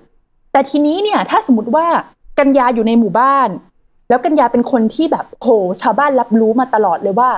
[0.52, 1.86] แต่ทีนี้เนี่ยถ้าสมมติว่า
[2.38, 3.48] กัญญาอยู่ในหมู่บ้าน
[4.08, 5.48] แล้วกัญญาเป็นคนที่แบบโห
[5.80, 7.30] ชาวบ้านรับรู้มาตลอดเลยว่า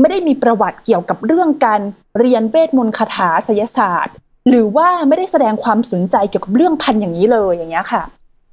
[0.00, 1.80] ไม่ได้มีประวัติเกี่ยวกับเรื่องการ
[2.18, 4.14] เรียนเวทมนต์คาถาไสยศาสตร์
[4.48, 8.02] หรือว่าไม่ได้แสดงความสนใจเกี่ยวกับเรื่องพันอย่างนี้เลยอย่างเงี้ยค่ะ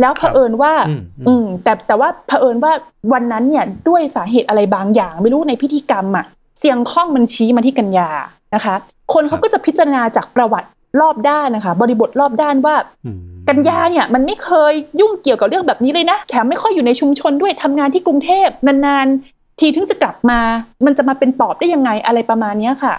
[0.02, 2.72] แล้วเผอิญว่าอืมอืมอืม แต่แต่ว่าเผอิญว่า
[3.14, 6.26] วันนั้นเนี่ยด้วยสาเหตุอะไรบางอย่าง ไม่รู้ในพิธีกรรมอะ
[6.60, 8.10] เสียงข้องมันชี้มาที่กัญญา
[8.56, 8.76] นะคะ
[9.14, 10.68] คนเขาก็จะพิจารณาจากประวัติ
[11.02, 20.40] รอบด้านนะคะ บริบทรอบด้านว่าอืมกัญญาเนี่ยมันไม่เคยยุ่งเกี่ยวกับเรื่องแบบนี้เลยนะแถมไม่ค่อยอยู่ในชุมชนด้วยทำงานที่กรุงเทพนานๆ ทีถึงจะกลับมา
[20.86, 22.94] มันจะมาเป็นปอบได้ยังไงอะไรประมาณเนี้ยค่ะ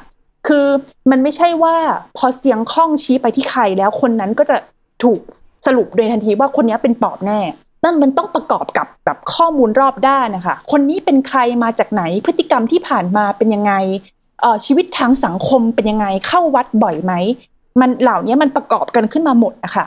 [0.46, 0.66] คือ
[1.10, 1.76] มันไม่ใช่ว่า
[2.16, 4.56] พอเสียงข้องชี้ไปที่ใครแล้วคนนั้นก็จะ
[5.02, 5.20] ถูก
[5.66, 7.40] สรุปโดยทันทีว่าคนนี้เป็นปอบแน่
[7.84, 13.72] นั่นมันต้องประกอบกับแบบข้อมูลรอบด้านนะคะ คนนี้เป็นใครมาจากไหนพฤติกรรมที่ผ่านมาเป็นยังไง
[14.40, 17.12] เอ่อชีวิตทางสังคมเป็นยังไงเข้าวัดบ่อยไหม
[17.80, 19.86] มันเหล่านี้มันประกอบกันขึ้นมาหมดนะคะ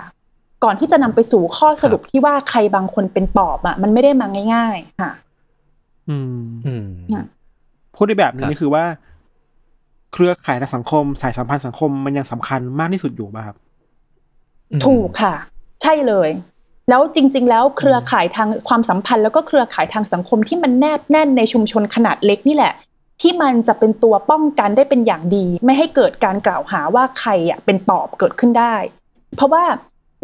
[0.64, 5.12] ก่อนที่จะนำไปสู่ข้อสรุปที่ว่าใครบางคนเป็นปอบอะ มันไม่ได้มาง่าย ๆ ค่ะ
[6.10, 7.26] อืมอืมน่ะ
[7.96, 8.84] พูดได้แบบนี้ครับนี่คือว่า
[10.14, 13.58] เครือข่ายทางสังคม สายสัมพันธ์สังคมมันยังสำคัญมากที่สุดอยู่ป่ะครับ
[14.86, 16.30] ถูกค่ะใช่เลย
[16.90, 22.74] แล้วจริง ๆ แล้วเครือข่ายทางความสัมพันธ์ แล้วก็เครือข่ายทางสังคมที่มันแนบแน่นในชุมชนขนาดเล็กนี่แหละ
[23.22, 28.76] ที่มันจะเป็นตัวป้องกันได้เป็นอย่างดี ไม่ให้เกิดการกล่าวหาว่าใครอะเป็นปอบเกิดขึ้นได้
[29.36, 29.64] เพราะว่า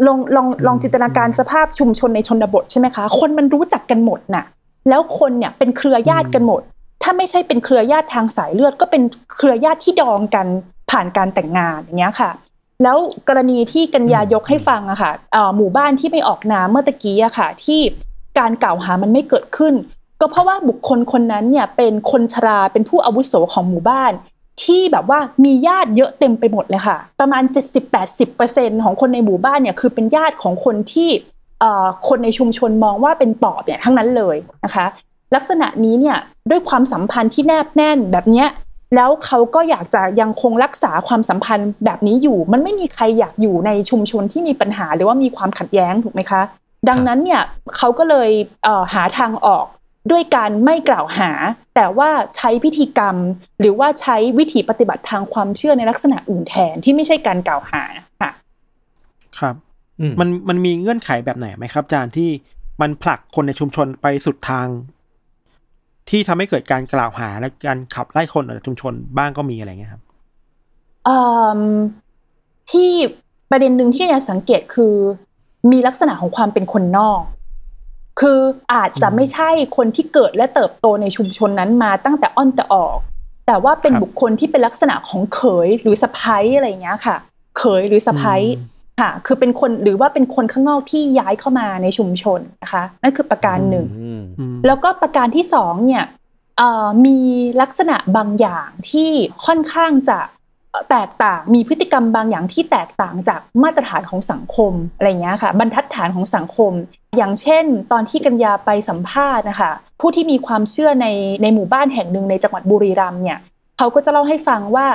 [0.06, 4.46] ลองลองลองจินตนาการสภาพชุมชนในชนบทใช่ไหมคะ คนมันรู้จักกันหมดน่ะ
[4.90, 6.62] แล้วคนเนี่ยเป็นเครือญาติกันหมด
[7.04, 9.02] ถ้าไม่ใช่เป็นเครือญาติทางสายเลือด ก็เป็น
[9.38, 10.48] เครือญาติที่ดองกัน
[10.92, 12.30] ผ่านการแต่งงานอย่างเงี้ยค่ะ
[12.84, 17.80] แล้วกรณีที่กัญญายกให้ฟังอะค่ะเอ่อหมู่บ้านที่ไม่ออกนามเมื่อตะกี้อะค่ะ ที่
[18.40, 19.74] การกล่าวหามันไม่เกิดขึ้น
[20.22, 24.12] ก็เพราะว่าบุคคลคนนั้นเนี่ยเป็นคนชราเป็นผู้อาวุโสของหมู่บ้าน
[24.64, 27.44] ที่แบบว่ามีญาติเยอะเต็มไปหมดเลยค่ะ ประมาณ
[28.14, 31.10] 70-80%ของคนในหมู่บ้านเนี่ยคือเป็นญาติของคนที่
[31.60, 34.36] เอ่อคนในชุมชนมองว่าเป็นปอบเนี่ยทั้งนั้นเลย
[34.66, 34.86] นะคะ
[35.36, 36.18] ลักษณะนี้เนี่ย
[36.50, 38.48] ด้วยความสัมพันธ์ที่แนบแน่นแบบเนี้ย
[38.96, 46.42] แล้วเขาก็อยากจะยังคงรักษาความสัมพันธ์แบบนี้อยู่ มันไม่มีใครอยากอยู่ในชุมชนที่มีปัญหาหรือว่ามีความขัดแย้งถูกไหมคะ
[46.90, 47.42] ดังนั้นเนี่ย
[47.78, 48.30] เขาก็เลย
[48.64, 49.66] เอ่อหาทางออก
[50.12, 51.32] ด้วยการไม่กล่าวหา
[51.76, 53.16] แต่ว่าใช้พิธีกรรม
[53.60, 57.84] หรือว่าใช้วิธีปฏิบัติทางความเชื่อในลักษณะอื่นแทนที่ไม่ใช่การกล่าวหา
[58.22, 58.32] ค่ะ
[59.40, 59.56] ครับ
[60.00, 62.30] อืมมันมันมีเงื่อนไขแบบไหนไหมครับอาจารย์ที่
[62.82, 64.68] มันผลักคนในชุมชนไปสุดทาง
[66.10, 70.02] ที่ทำให้เกิดการกล่าวหาและการขับไล่คนออกจากชุมชนบ้างก็มีอะไรเงี้ยครับ
[71.06, 71.22] เอิ่
[71.58, 71.60] ม
[72.72, 72.92] ที่
[73.52, 74.96] ประเด็นหนึ่งที่อยากสังเกตคือ
[75.72, 77.22] มีลักษณะของความเป็นคนนอก
[78.20, 78.40] คือ
[78.74, 82.98] อาจจะอืมไม่ใช่คนที่เกิดและเติบโตในชุมชนนั้นมาตั้งแต่อ้อนแต่ออก
[83.48, 87.16] แต่ว่าเป็นครับบุคคลที่เป็นลักษณะของเขยหรือสะพ้ยอะไรอย่างเงี้ยค่ะ
[87.58, 96.04] เขยหรือสะพ้ยอืม ค่ะ คือเป็นคนหรือว่าเป็นคนข้างนอกที่ย้ายเข้ามาในชุมชนนะคะ นั่นคือประการหนึ่งอืมอืมแล้วก็ประการที่สองเนี่ย
[96.58, 97.18] เอ่อมี
[97.62, 99.10] ลักษณะบางอย่างที่
[99.46, 100.20] ค่อนข้างจะ
[100.92, 106.72] แตกต่าง มีพฤติกรรมบางอย่างที่แตกต่างจากมาตรฐานของสังคมอะไรเงี้ยค่ะ บรรทัดฐานของสังคม
[107.18, 111.08] อย่างเช่น ตอนที่กัญญาไปสัมภาษณ์นะคะ ผู้ที่มีความเชื่อใน
[111.42, 113.40] ในหมู่บ้านแห่งหนึ่งในจังหวัดบุรีรัมย์เนี่ย
[113.78, 114.88] เขาก็จะเล่าให้ฟังว่า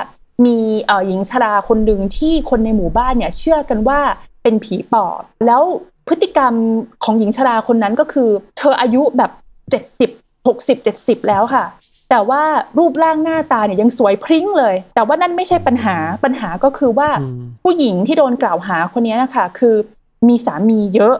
[0.45, 3.99] มีเออหญิงชราคนหนึ่งที่คนในหมู่บ้านเนี่ยเชื่อกันว่า
[4.43, 5.63] เป็นผีปอบ แล้ว
[6.07, 6.53] พฤติกรรม
[7.03, 9.31] ของหญิงชราคนนั้นก็คือ เธออายุแบบ
[9.97, 11.65] 70 60 70แล้วค่ะ
[12.09, 12.43] แต่ว่า
[12.77, 17.09] รูปร่างหน้าตาเนี่ยยังสวยพริ้งเลย แต่ว่านั่นไม่ใช่ปัญหาปัญหาก็คือว่า
[17.63, 19.75] ผู้หญิงที่โดนกล่าวหาคนนี้นะคะคือ
[20.27, 21.15] มีสามีเยอะ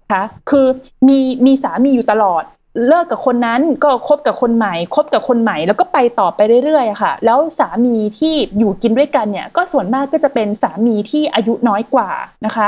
[0.00, 0.66] นะคะคือ
[1.08, 2.42] มีมีสามีอยู่ตลอด
[2.86, 12.10] เลิกกับคนนั้นก็คบกับคนใหม่คบกับคนใหม่แล้วก็ไปต่อไปเรื่อยๆค่ะ แล้วสามีที่อยู่กินด้วยกันเนี่ย ก็ส่วนมากก็จะเป็นสามีที่อายุน้อยกว่า
[12.46, 12.66] นะคะ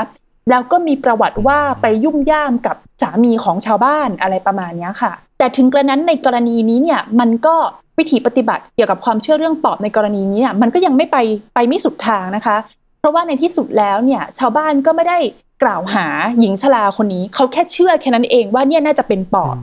[0.49, 7.55] แล้วก็มีประวัติว่าไปยุ่มย่ามกับสามีของชาวบ้านอะไรประมาณนี้ค่ะ แต่ถึงกระนั้นในกรณีนี้เนี่ยมันก็
[7.97, 11.17] วิธีปฏิบัติเกี่ยวกับความเชื่อเรื่องปอบในกรณีนี้เนี่ยมันก็ยังไม่ไป
[11.55, 12.57] ไปไม่สุดทางนะคะ
[12.99, 15.17] เพราะว่าในที่สุดแล้วเนี่ยชาวบ้านก็ไม่ได้
[15.63, 16.07] กล่าวหา
[16.39, 19.55] หญิงชราคนนี้ เขาแค่เชื่อแค่นั้นเองว่าเนี่ยน่าจะเป็นปอบ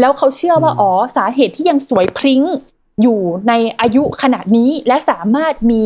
[0.00, 2.42] แล้วเขาเชื่อว่าอืมอ๋อสาเหตุที่ยังสวยพริ้ง
[3.02, 5.82] อยู่ในอายุขนาดนี้และสามารถมี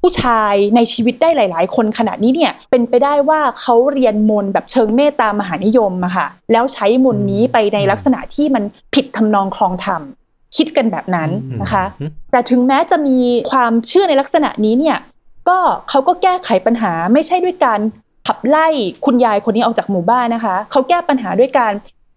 [0.00, 10.02] ผู้ชายในชีวิตได้หลาย ๆ คนขนาดนี้เนี่ยเป็นไปได้ว่าเขาเรียนมนต์แบบเชิงเมตตามหานิยมอะค่ะแล้วใช้มนต์นี้ไปในลักษณะที่มันผิดทำนองคลองธรรม
[10.56, 11.30] คิดกันแบบนั้น
[11.62, 13.18] นะคะอืมแต่ถึงแม้จะมี
[13.50, 14.98] ความเชื่อในลักษณะนี้เนี่ย
[15.48, 17.80] ก็เขาก็แก้ไขปัญหาไม่ใช่ด้วยการ
[18.26, 18.66] ขับไล่
[19.04, 21.72] คุณยายคนนี้ออกจากหมู่บ้านนะคะ เขาแก้ปัญหาด้วยการ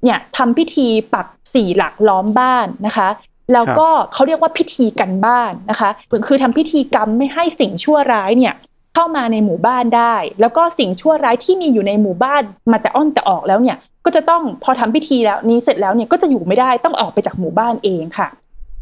[0.06, 3.10] เนี่ยทำพิธีปักสี่หลักล้อมบ้านนะคะ
[3.54, 5.89] แล้วก็เขาเรียกว่าพิธีกันบ้านนะคะ
[6.28, 8.54] คือทำพิธีกรรมไม่ให้สิ่งชั่วร้ายเนี่ย
[8.96, 12.41] เข้ามาในหมู่บ้านได้ แล้วก็สิ่งชั่วร้ายที่มีอยู่ในหมู่บ้าน
[12.72, 18.28] มาแต่อ้อนแต่ออกแล้วเนี่ยก็จะต้องพอทำพิธีแล้วนี้เสร็จแล้วเนี่ยก็จะอยู่ไม่ได้ต้องออกไปจากหมู่บ้านเองค่ะ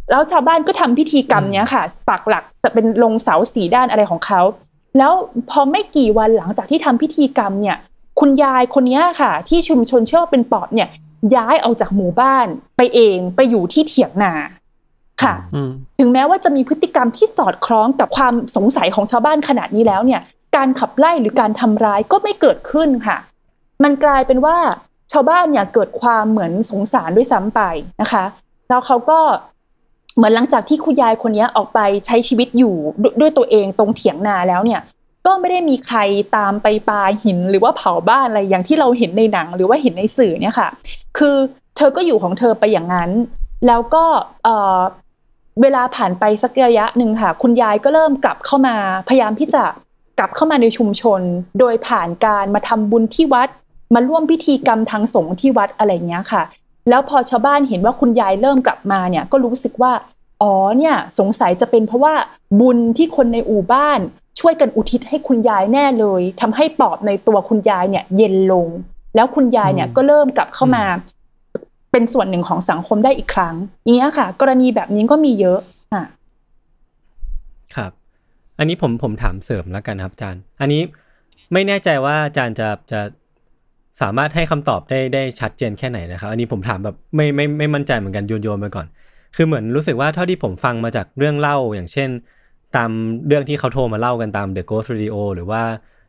[0.10, 4.42] แล้วชาวบ้านก็ทำพิธีกรรมเนี้ยค่ะปักหลักจะเป็นลงเสาสีด้านอะไรของเขา
[4.98, 5.14] แล้ว
[5.50, 7.78] พอไม่กี่วันหลังจากที่ทำพิธีกรรมเนี่ย
[8.20, 10.90] คุณยายคนเนี้ยค่ะ ที่ชุมชนเชื่อว่าเป็นปอบเนี่ย
[11.36, 14.34] ย้ายออกจากหมู่บ้านไปเองไปอยู่ที่เถียงนา
[15.22, 20.22] ค่ะอืมถึงแม้ว่าจะมีพฤติกรรมที่สอดคล้องกับความสงสัยของชาวบ้านขนาดนี้แล้วเนี่ย
[20.56, 23.18] การขับไล่หรือการทำร้ายก็ไม่เกิดขึ้นค่ะ
[23.84, 24.58] มันกลายเป็นว่า
[25.12, 27.62] ชาวบ้านเนี่ยเกิดความเหมือนสงสารด้วยซ้ำไป
[28.02, 28.24] นะคะ
[28.70, 29.20] แล้วเขาก็
[30.16, 34.82] เหมือนหลังจากที่คุณยายคนนี้ออกไปใช้ชีวิตอยู่ดด้วยตัวเองตรงเถียงนาแล้วเนี่ย
[35.26, 36.00] ก็ไม่ได้มีใคร
[36.38, 40.70] ตามไปปาหินหรือว่าเผาบ้านอะไรอย่างที่เราเห็นในหนังหรือว่าเห็นในสื่อเนี่ยค่ะ
[41.18, 41.36] คือ
[41.78, 43.10] เธอก็อยู่ของเธอไปอย่างนั้น
[43.68, 44.04] แล้วก็
[44.44, 44.80] เอ่อ
[45.62, 48.76] เวลาผ่านไปสักระยะหนึ่งค่ะ คุณยายก็เริ่มกลับเข้ามา
[49.10, 49.64] พยายามที่จะ
[50.20, 51.22] กลับเข้ามาในชุมชน
[51.60, 53.50] โดยผ่านการมาทำบุญที่วัด
[53.94, 56.44] มาร่วมพิธีกรรมทางสงฆ์ที่วัดอะไรเงี้ยค่ะ
[56.90, 59.92] แล้วพอชาวบ้านเห็นว่าคุณยายเริ่มกลับมาเนี่ยก็รู้สึกว่า
[60.42, 62.14] อ๋อเนี่ยสงสัยจะเป็นเพราะว่า
[62.60, 64.00] บุญที่คนในอู่บ้าน
[64.40, 68.68] ช่วยกันอุทิศให้คุณยายแน่เลยทำให้ปอบในตัวคุณยายเนี่ยเย็นลง
[69.16, 70.86] แล้วคุณยายเนี่ยอืมก็เริ่มกลับเข้ามา
[71.92, 75.60] เป็นส่วนหนึ่งของสังคมได้อีกครั้งอย่างเงี้ยค่ะ กรณีแบบนี้ก็มีเยอะ
[75.94, 76.06] อะ
[77.76, 77.92] ครับ
[78.60, 80.82] อันนี้ผมผมถามเสริมแล้วกันครับอาจารย์ อันนี้
[81.54, 83.02] ไม่แน่ใจว่าอาจารย์จะจะ
[84.02, 88.88] สามารถให้คำตอบได้ได้ชัดเจนแค่ไหนนะครับ อันนี้ผมถามแบบไม่ไม่ไม่มั่นใจเหมือนกันโยนโยนไปก่อน
[89.36, 92.10] คือเหมือนรู้สึกว่าเท่าที่ผมฟังมาจากเรื่องเล่าอย่างเช่น
[92.76, 92.90] ตาม
[93.28, 95.62] เรื่องที่เขาโทรมาเล่ากันตาม The Ghost Radio หรือว่า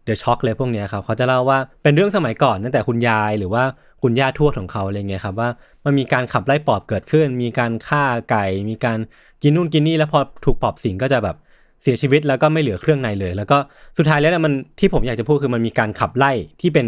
[0.06, 3.64] The Shock เลยพวกนี้ครับเขาจะเล่าว่าเป็นเรื่องสมัยก่อนตั้งแต่คุณยายหรือว่า
[4.02, 5.48] คุณย่าทวดของเขาอะไรเงี้ยครับว่า
[5.84, 8.98] มันมีการขับไล่ปอบเกิดขึ้น มีการฆ่าไก่ มีการ
[9.42, 11.36] กินนู่นกินนี่แล้วพอถูกปอบสิงก็จะแบบ
[11.82, 13.58] เสียชีวิตแล้วก็ไม่เหลือเครื่องในเลย แล้วก็
[13.98, 16.86] สุดท้ายแล้วเนี่ยมันที่ผมอยากจะพูดคือมันมีการขับไล่ที่เป็น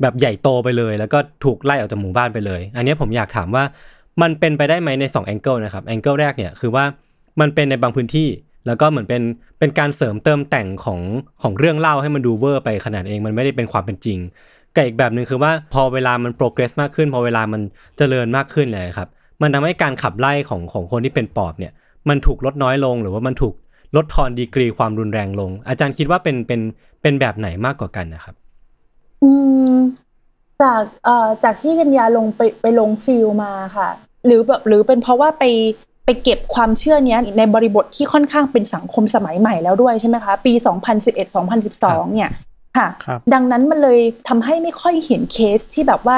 [0.00, 3.64] แบบใหญ่โตไปเลย แล้วก็ถูกไล่ออกจากหมู่บ้านไปเลย อันนี้ผมอยากถามว่า
[4.22, 6.84] มันเป็นไปได้ไหมใน2 angle นะครับ angle แรกเนี่ยคือว่า
[7.40, 8.28] มันเป็นในบางพื้นที่
[8.68, 9.22] แล้วก็เหมือนเป็น
[9.58, 11.00] เป็นการเสริมเติมแต่งของ
[11.42, 14.18] ของเรื่องเล่าให้มันดูเวอร์ไปขนาดเองมันไม่ได้เป็นความเป็นจริง
[14.74, 17.60] กับอีกแบบหนึ่งคือว่าพอเวลามันโปรเกรสมากขึ้น พอเวลามัน
[17.98, 19.08] เจริญมากขึ้นเลยครับ
[19.42, 21.72] มันทำให้การขับไล่ของของคนที่เป็นปอบเนี่ย
[22.08, 23.54] มันถูกลดน้อยลงหรือว่ามันถูก
[23.96, 26.60] ลดทอนดีกรีความรุนแรงลง อาจารย์คิดว่าเป็นเป็น
[27.02, 28.34] เป็นแบบไหนมากกว่ากันนะครับ
[29.22, 29.30] อื
[29.72, 29.74] ม
[30.62, 33.88] จากเอ่อจากที่กัญญาลงไปไปลงฟิลมาค่ะ
[34.26, 35.44] หรือแบบหรือเป็นเพราะว่าไป
[36.08, 40.52] ไปเก็บความเชื่อเนี้ยในบริบทที่ค่อนข้างเป็นสังคมสมัยใหม่แล้วด้วยใช่ไหมคะ ปี
[41.34, 42.30] 2011-2012 เนี่ย
[42.76, 46.16] ค่ะครับดังนั้นมันเลยทำให้ไม่ค่อยเห็นเคสที่แบบว่า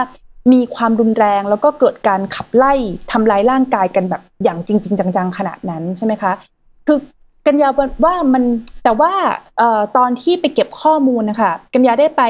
[0.52, 2.72] มีความรุนแรงแล้วก็เกิดการขับไล่
[3.12, 6.32] ทำลายร่างกายกันแบบอย่างจริง ๆ จังๆ ขนาดนั้นใช่ไหมคะ
[6.86, 6.98] คือ
[7.46, 7.68] กัญญา
[8.04, 8.44] ว่ามัน
[8.84, 9.12] แต่ว่า
[9.58, 12.22] เอ่อตอนที่ไปเก็บข้อมูลนะคะกัญญาได้ไป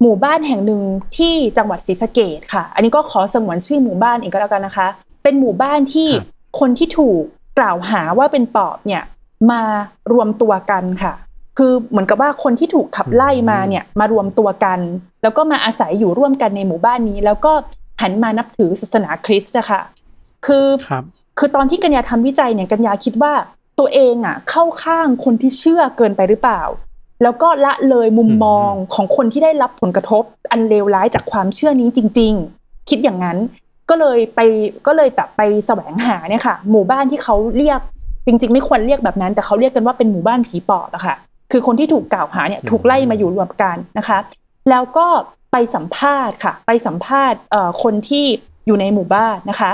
[0.00, 0.82] หมู่บ้านแห่งหนึ่ง
[1.16, 4.88] ที่จังหวัดศรีสะเกดค่ะ อันนี้ก็ขอสงวนชื่อหมู่บ้านเองก็แล้วกันนะคะ
[5.22, 6.08] เป็นหมู่บ้านที่
[6.58, 7.22] ครับคนที่ถูก
[7.58, 9.02] กล่าวหาว่าเป็นปอบเนี่ย
[9.50, 9.62] มา
[10.12, 11.14] รวมตัวกันค่ะ
[11.58, 14.80] คือเหมือนกับว่าคนที่ถูกขับไล่มาเนี่ยมารวมตัวกัน
[15.22, 17.52] แล้วก็มาอาศัยอยู่ร่วมกันในหมู่บ้านนี้ แล้วก็
[18.02, 19.80] หันมานับถือศาสนาคริสต์นะคะ
[20.46, 21.04] คือครับ
[21.38, 23.32] คือตอนที่กัญญาทำวิจัยเนี่ยกัญญาคิดว่า
[23.78, 26.62] ตัวเองอะเข้าข้างคนที่เชื่อเกินไปหรือเปล่า
[27.22, 33.38] แล้วก็ละเลยมุมมองของคนที่ได้รับผลกระทบอันเลวร้ายจากความเชื่อนี้จริง ๆ คิดอย่างนั้น
[33.90, 34.40] ก็เลยไป
[34.86, 37.80] ก็เลยแบบไปแสวงหาเนี่ยค่ะ หมู่บ้านที่เขาเรียก
[38.26, 41.16] จริง ๆ ไม่ควรเรียกแบบนั้น แต่เขาเรียกกันว่าเป็นหมู่บ้านผีปอบอะค่ะ
[41.52, 44.18] คือคนที่ถูกกล่าวหาเนี่ยถูกไล่มาอยู่รวมกันนะคะ
[44.70, 45.06] แล้วก็
[45.52, 48.24] ไปสัมภาษณ์ค่ะ ไปสัมภาษณ์เอ่อคนที่
[48.66, 49.72] อยู่ในหมู่บ้านนะคะ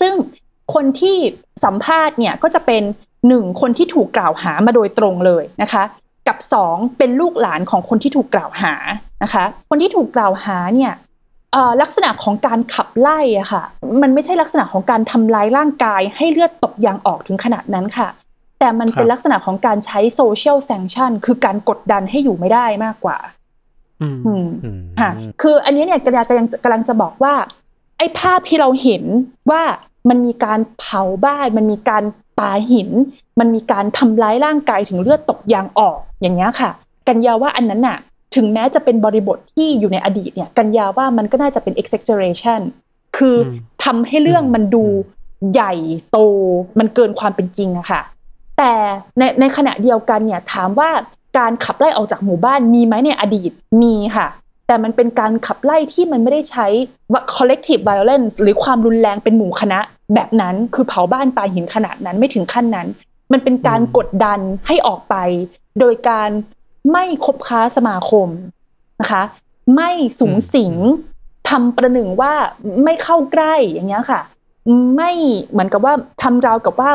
[0.00, 0.14] ซึ่ง
[0.74, 1.16] คนที่
[1.64, 2.82] สัมภาษณ์เนี่ยก็จะเป็น
[3.28, 5.82] หนึ่งคนที่ถูกกล่าวหามาโดยตรงเลยนะคะ
[6.28, 8.74] กับสองเป็นลูกหลานของคนที่ถูกกล่าวหา
[9.22, 11.11] นะคะ คนที่ถูกกล่าวหาเนี่ยเอ่อ
[11.82, 13.62] ลักษณะของการขับไล่อะค่ะ
[14.02, 18.08] มันไม่ใช่ลักษณะของการทำร้ายร่างกาย ให้เลือดตกยางออกถึงขนาดนั้นค่ะ
[18.58, 23.16] แต่มันเป็นครับลักษณะของการใช้โซเชียลแซงชันคือการกดดันให้อยู่ไม่ได้มากกว่า
[24.02, 25.10] อืมอืมอืมค่ะ
[25.42, 27.34] คืออันนี้เนี่ยกำลังกำลังกำลังจะบอกว่า
[27.98, 29.04] ไอ้ภาพที่เราเห็น
[29.50, 29.62] ว่า
[30.08, 32.04] มันมีการเผาบ้าน มันมีการ
[32.38, 32.90] ปาหิน
[33.40, 36.70] มันมีการทำร้ายร่างกายถึงเลือดตกยางออกอย่างเงี้ยค่ะ
[37.08, 37.98] กัญญาว่าอันนั้นน่ะ
[38.36, 42.60] ถึงแม้จะเป็นบริบทที่อยู่ในอดีตเนี่ย กัญญาว่ามันก็น่าจะเป็น exaggeration
[43.16, 44.84] คืออมทำให้เรื่องมันดู
[45.52, 45.72] ใหญ่
[46.12, 46.18] โต
[46.78, 48.00] มันเกินความเป็นจริงอะค่ะ
[48.58, 48.72] แต่
[49.18, 50.90] ในในขณะเดียวกันเนี่ยถามว่า
[51.38, 53.50] การขับไล่ออกจากหมู่บ้านมีไหมในอดีต
[53.82, 54.26] มีค่ะ
[54.66, 56.66] แต่มันเป็นการขับไล่ที่มันไม่ได้ใช้
[57.12, 59.78] ว่า collective violence หรือความรุนแรงเป็นหมู่คณะ
[60.14, 62.86] แบบนั้นคือเผาบ้านปาหินขนาดนั้นไม่ถึงขั้นนั้น
[63.32, 65.14] มันเป็นการอืมกดดันให้ออกไป
[65.80, 66.30] โดยการ
[66.90, 68.28] ไม่คบค้าสมาคม
[69.00, 69.22] นะคะ
[69.74, 69.90] ไม่
[70.20, 70.74] สูงสิง
[71.48, 72.32] ทำประหนึ่งว่า
[72.84, 74.20] ไม่เข้าใกล้อย่างเงี้ยค่ะ
[74.96, 75.12] ไม่
[75.50, 76.90] เหมือนกับว่าทำราวกับว่า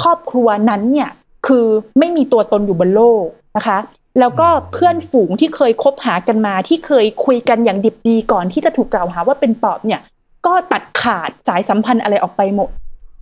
[0.00, 1.10] ครอบครัวนั้นเนี่ย
[1.46, 1.66] คือ
[1.98, 3.24] ไม่มีตัวตนอยู่บนโลก
[3.56, 3.78] นะคะ
[4.20, 10.00] แล้วก็เพื่อนฝูงที่เคยคบหากันมาที่เคยคุยกันอย่างดิบดีก่อนที่จะถูกกล่าวหาว่าเป็นปอบเนี่ย
[10.46, 12.68] ก็ตัดขาดสายสัมพันธ์อะไรออกไปหมด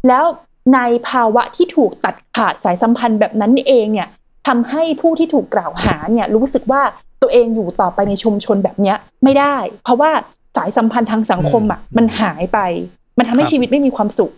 [0.09, 0.25] แล้ว
[0.75, 4.09] ในภาวะที่ถูกตัดขาดสายสัมพันธ์แบบนั้นนี่เองเนี่ย
[4.48, 6.83] ทำให้ผู้ที่ถูกกล่าวหาเนี่ยรู้สึกว่า
[7.22, 10.11] ตัวเองอยู่ต่อไปในชุมชนแบบเนี้ยไม่ได้ เพราะว่า
[10.57, 12.59] สายสัมพันธ์ทางสังคมอะมันหายไป
[13.18, 14.33] มันทำให้ครับชีวิตไม่มีความสุข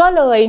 [0.00, 0.40] ก็เลย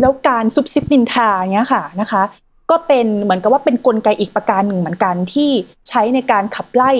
[0.00, 2.22] แล้วการซุบซิบนินทาเนี้ยค่ะนะคะ
[2.70, 5.50] ก็เป็นเหมือนกับว่าเป็นนกลไกอีกประการหนึ่งเหมือนกันที่
[5.88, 6.92] ใช้ในการขับไล่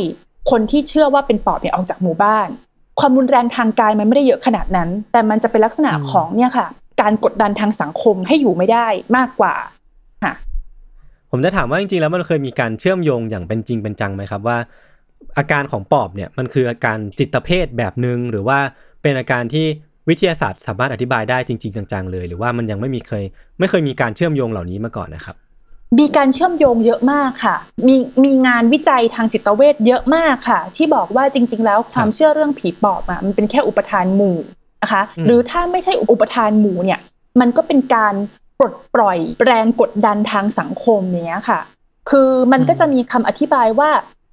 [0.50, 2.48] คนที่เชื่อว่าเป็นปอบเนี่ยออกจากหมู่บ้าน
[3.00, 6.66] ความรุนแรงทางกายมันไม่ได้เยอะขนาดนั้น แต่มันจะเป็นลักษณะอืมของเนี่ยค่ะ
[7.00, 8.86] การกดดันทางสังคมให้อยู่ไม่ได้
[9.16, 9.73] มากกว่าค่ะ
[11.36, 14.58] ผมจะถามว่าจริงๆแล้วมันเคยมีการเชื่อมโยงอย่างเป็นจริงเป็นจังไหมครับว่า
[15.38, 18.58] อาการของปอบเนี่ยมันคืออาการจิตเภทแบบหนึ่งหรือว่า
[19.02, 19.66] เป็นอาการที่
[20.08, 23.24] วิทยาศาสตร์สามารถอธิบายได้จริง ๆ จังๆเลย หรือว่ามันยังไม่มีเคย
[23.58, 25.36] ไม่เคยมีการเชื่อมโยงเหล่านี้มาก่อนนะครับ
[25.98, 27.56] มีการเชื่อมโยงเยอะมากค่ะ
[27.88, 34.36] มีมีงานวิจัยทางจิตเวชเยอะมากค่ะ ที่บอกว่าจริง ๆ แล้วความเชื่อเรื่องผีปอบอะมันเป็นแค่อุปทานหมู่
[34.82, 37.00] นะคะอืมหรือถ้าไม่ใช่อุปทานหมู่เนี่ย
[37.40, 38.14] มันก็เป็นการ
[38.58, 41.60] ปลดปล่อยแรงกดดันทางสังคมเนี้ยค่ะ
[42.10, 43.90] คือมันก็จะมีคำอธิบายว่า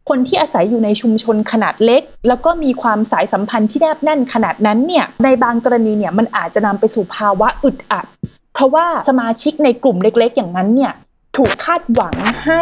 [0.09, 8.05] คนที่อาศัยอยู่ในชุมชนขนาดเล็ก แล้วก็มีความสายสัมพันธ์ที่แนบแน่นขนาดนั้นเนี่ยในบางกรณีเนี่ยมันอาจจะนำไปสู่ภาวะอึดอัด
[8.53, 10.93] เพราะว่าสมาชิกในกลุ่มเล็ก ๆ อย่างนั้นเนี่ย
[11.37, 12.61] ถูกคาดหวังให้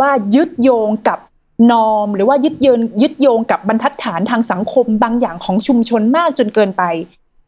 [0.00, 1.18] ว่ายึดโยงกับ
[1.72, 6.82] นอม หรือว่ายึดโยงยึดโยงกับบรรทัดฐานทางสังคมบางอย่างของชุมชนมากจนเกินไป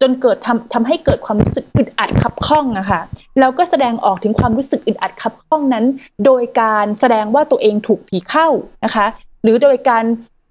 [0.00, 3.00] จนเกิดทำทำให้เกิดความรู้สึกอึดอัดขับข้องอะค่ะ
[3.38, 5.84] แล้วก็แสดงออกถึงความรู้สึกอึดอัดขับข้องนั้น
[6.24, 8.48] โดยการแสดงว่าตัวเองถูกผีเข้า
[8.84, 9.06] นะคะ
[9.42, 10.04] หรือโดยการ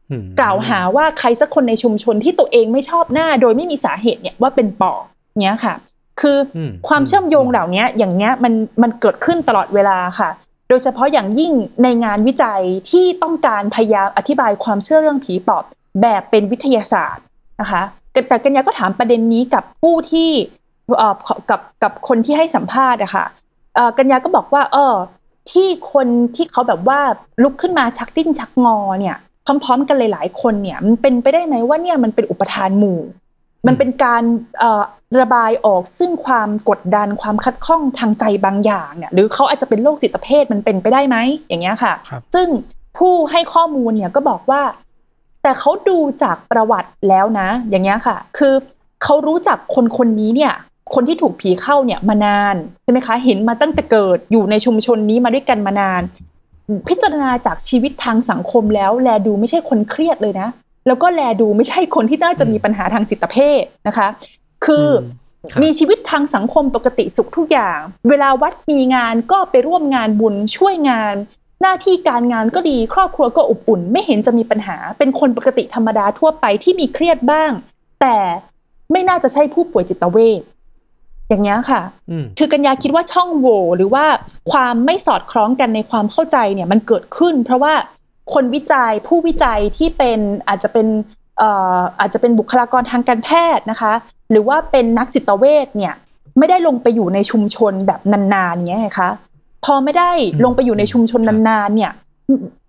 [0.10, 5.02] อืมกล่าวหาว่าใครสักคนในชุมชนที่ตัวเองไม่ชอบหน้า โดยไม่มีสาเหตุเนี่ยว่าเป็นปอบ
[5.44, 5.76] เนี้ยค่ะ
[6.22, 10.30] คืออมความเชื่อมโยงเหล่านี้อย่างเนี้ยมันมันเกิดขึ้นตลอดเวลาค่ะ
[10.70, 11.52] โดยเฉพาะอย่างยิ่ง
[11.84, 15.64] ในงานวิจัยที่ต้องการพยายามอธิบายความเชื่อเรื่องผีปอบ
[16.02, 17.24] แบบเป็นวิทยาศาสตร์
[17.62, 17.82] นะคะ
[18.28, 20.30] แต่กัญญาก็ถามประเด็นนี้กับผู้ที่
[20.98, 21.16] เอ่อ
[21.50, 23.26] กับกับคนที่ให้สัมภาษณ์อะค่ะ
[23.76, 24.96] เอ่อกัญญาก็บอกว่า เออ
[25.52, 27.00] ที่คนที่เขาแบบว่า
[27.44, 29.18] ลุกขึ้นมาชักดิ้นชักงอเนี่ย
[29.64, 33.00] พร้อมๆกันหลายๆคนเนี่ยมันเป็นไปได้ไหมว่าเนี่ยมันเป็นอุปทานหมู่
[33.68, 34.24] มันเป็นการ
[34.60, 34.84] เอ่อ
[35.22, 41.18] ระบายออกซึ่งความกดดันความคัดข้องทางใจบางอย่างเนี่ยหรือเขาอาจจะเป็นโรคจิตเภทมันเป็นไปได้ไหม
[41.48, 42.48] อย่างเงี้ยค่ะครับซึ่ง
[42.98, 44.62] ผู้ให้ข้อมูลเนี่ยก็บอกว่า
[45.44, 48.54] แต่เขาดูจากประวัติแล้วนะ อย่างเงี้ยค่ะ คือ
[49.04, 50.54] เขารู้จักคนคนนี้เนี่ย
[50.94, 56.02] คนที่ถูกผีเข้าเนี่ยมานานใช่ไหมคะ เห็นมาตั้งแต่เกิดอยู่ในชุมชนนี้มาด้วยกันมานาน
[56.88, 60.50] พิจารณาจากชีวิตทางสังคมแล้ว แลดูไม่ใช่คนเครียดเลยนะ
[60.88, 64.08] แล้วก็แลดูไม่ใช่คนที่น่าจะมีปัญหาทางจิตเภทนะคะ
[64.66, 64.90] คืออ
[65.52, 67.80] ครับมีชีวิตทางสังคมปกติสุขทุกอย่าง
[68.10, 71.16] เวลาวัดมีงานก็ไปร่วมงานบุญช่วยงาน
[71.62, 77.52] หน้าที่การงานก็ดีครอบครัวก็อบอุ่น ไม่เห็นจะมีปัญหา เป็นคนปกติธรรมดาทั่วไปที่มีเครียดบ้าง
[78.02, 78.18] แต่
[78.92, 80.42] ไม่น่าจะใช่ผู้ป่วยจิตเวช
[81.30, 84.06] อย่างเงี้ยค่ะอืมคือกัญญาคิดว่าช่องโหว่หรือว่า
[84.52, 87.74] ความไม่สอดคล้องกันในความเข้าใจเนี่ยมันเกิดขึ้น เพราะว่า
[88.34, 90.88] คนวิจัยผู้วิจัยที่เป็นอาจจะเป็น
[91.38, 93.94] เอ่ออาจจะเป็นบุคลากรทางการแพทย์นะคะ
[94.32, 95.94] หรือว่าเป็นนักจิตเวชเนี่ย
[96.38, 98.00] ไม่ได้ลงไปอยู่ในชุมชนแบบ
[98.34, 99.10] นานๆเงี้ยไงคะ
[99.66, 100.12] พอไม่ได้
[100.44, 101.92] ลงไปอยู่ในชุมชนนานๆเนี่ย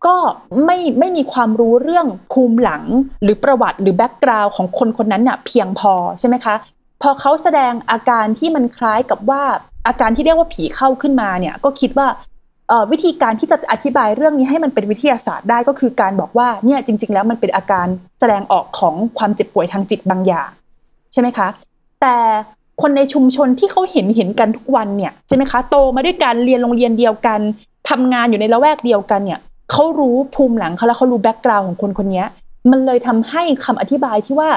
[0.07, 0.17] ก็
[0.65, 2.83] ไม่ไม่มีความรู้เรื่องภูมิหลัง
[3.23, 6.55] หรือประวัติหรือแบ็กกราวน์ของคนคนนั้นน่ะเพียงพอใช่ไหมคะ
[7.03, 9.43] พอเขาแสดงอาการที่มันคล้ายกับว่า
[9.87, 12.09] อาการที่เรียกว่าผีเข้าขึ้นมาเนี่ยก็คิดว่า
[12.69, 17.87] เอ่อวิธีการที่จะอธิบายเรื่องนี้ให้มันเป็นวิทยาศาสตร์ได้ก็คือการบอกว่าเนี่ยจริง ๆ แล้วมันเป็นอาการ
[18.21, 20.51] แสดงออกของความเจ็บป่วยทางจิตบางอย่าง
[21.13, 21.49] ใช่ไหมคะ
[22.01, 22.17] แต่
[22.81, 27.41] คนในชุมชนที่เขาเห็นเห็นกันทุกวันเนี่ยใช่ไหมคะโตมาด้วยกันเรียนโรงเรียนเดียวกัน
[27.91, 32.25] ทำงานอยู่ในละแวกเดียวกันเนี่ยเขารู้ภูมิหลังเขาแล้วเขารู้แบ็กกราวน์ของคนคนนี้
[32.71, 34.49] มันเลยทำให้คำอธิบายที่ว่า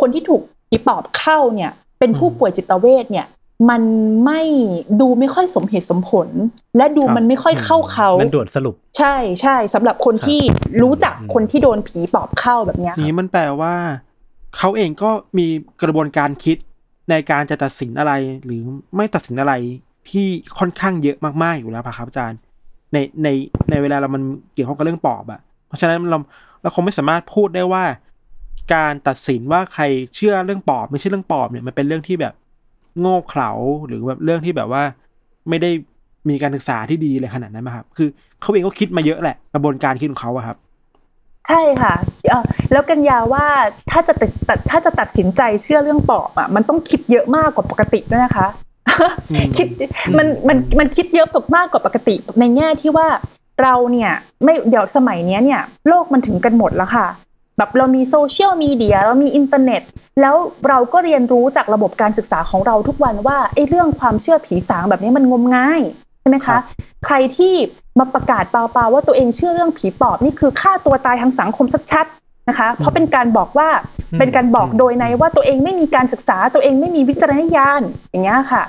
[0.00, 3.26] คนที่ถูกผีปอบเข้าเนี่ยเป็นผู้ป่วยจิตเวชเนี่ย
[3.70, 3.82] มัน
[4.24, 4.42] ไม่
[5.00, 6.28] ดูไม่ค่อยสมเหตุสมผล
[6.76, 10.40] และดูครับมันไม่ค่อยเข้าเขามันด่วนสรุป ใช่ใช่สำหรับคนที่
[10.82, 13.74] รู้จักคนที่โดนผีปอบเข้าแบบเนี้ยค่ะนี้มันแปลว่า
[14.56, 15.46] เขาเองก็มี
[15.82, 16.56] กระบวนการคิด
[17.10, 18.12] ในการจะตัดสินอะไร
[18.44, 18.62] หรือ
[18.96, 19.54] ไม่ตัดสินอะไร
[20.10, 20.26] ที่
[20.58, 22.38] ค่อนข้างเยอะมากๆอยู่แล้วครับอาจารย์
[22.92, 23.28] ในใน
[23.70, 24.22] ในเวลาเรามัน
[24.54, 26.18] เกี่ยวข้องกับเรื่องปอบอะเพราะฉะนั้นเรา
[26.62, 27.84] เราคงไม่สามารถพูดได้ว่า
[28.74, 29.84] การตัดสินว่าใคร
[30.14, 32.34] เชื่อเรื่องปอบ ไม่ใช่เรื่องปอบเนี่ยมันเป็นเรื่องที่แบบ
[33.00, 33.50] โง่เขลา
[33.86, 34.82] หรือแบบเรื่องที่แบบว่า
[35.48, 35.70] ไม่ได้
[36.28, 38.08] มีการศึกษาที่ดีเลยขนาดนั้นไหมครับ คือ
[38.40, 40.56] เขาเองก็คิดมาเยอะแหละกระบวนการคิดของเขาอะครับ
[41.48, 41.94] ใช่ค่ะ
[42.30, 43.46] เอ่อแล้วกัญญาว่า
[43.90, 48.46] ถ้าจะตัดตัดถ้าจะตัดสินใจเชื่อเรื่องปอบอะมันต้องคิดเยอะมากกว่าปกติด้วยนะคะ
[49.30, 49.66] อืมคิด
[50.18, 53.06] มันมันมันคิดเยอะมากกว่าปกติ ในแง่ที่ว่า
[53.62, 54.12] เราเนี่ย
[54.44, 57.06] ไม่เดี๋ยวสมัยเนี้ยเนี่ยโลกมันถึงกันหมดแล้วค่ะ
[57.58, 59.82] แบบเรามีโซเชียลมีเดียเรามีอินเทอร์เน็ต
[60.20, 60.36] แล้ว
[60.68, 65.80] เราก็เรียนรู้จากระบบการศึกษาของเราทุกวันว่าไอ้เรื่องความเชื่อผีสางแบบนี้มันงมงาย
[66.20, 66.60] ใช่ไหมคะ ครับ
[67.06, 67.54] ใครที่
[67.98, 73.68] มาประกาศเปล่าๆว่าตัวเองเชื่อเรื่องผีปอบนี่คือฆ่าตัวตายทางสังคมชัดๆนะคะ เพราะเป็นการบอกว่า
[74.12, 78.62] อืมเป็นการบอกโดยนัยว่าตัวเองไม่มีการศึกษาตัวเองไม่มีวิจารณญาณอย่างเงี้ยค่ะ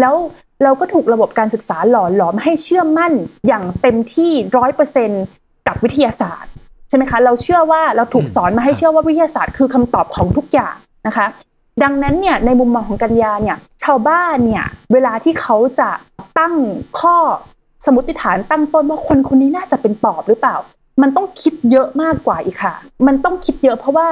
[0.00, 0.14] แล้ว
[0.62, 3.12] เราก็ถูกระบบการศึกษาหล่อหลอมให้เชื่อมั่น
[3.46, 5.10] อย่างเต็มที่ร้อยเปอร์เซ็น
[5.66, 6.50] กับวิทยาศาสตร์
[6.88, 10.74] ใช่ไหมคะเราเชื่อว่าเราถูกสอนมาให้เชื่อว่าวิทยาศาสตร์คือคำตอบของทุกอย่าง
[11.06, 11.26] นะคะ
[11.82, 15.90] ดังนั้นเนี่ยในมุมมองของกัญญาเนี่ยชาวบ้านเนี่ยเวลาที่เขาจะ
[16.38, 16.54] ตั้ง
[17.00, 17.16] ข้อ
[17.84, 20.56] สมมติฐานตั้งต้นว่าคนคนนี้น่าจะเป็นปอบหรือเปล่า
[21.02, 22.74] มันต้องคิดเยอะมากกว่าอีกค่ะ
[23.06, 24.08] มันต้องคิดเยอะเพราะว่า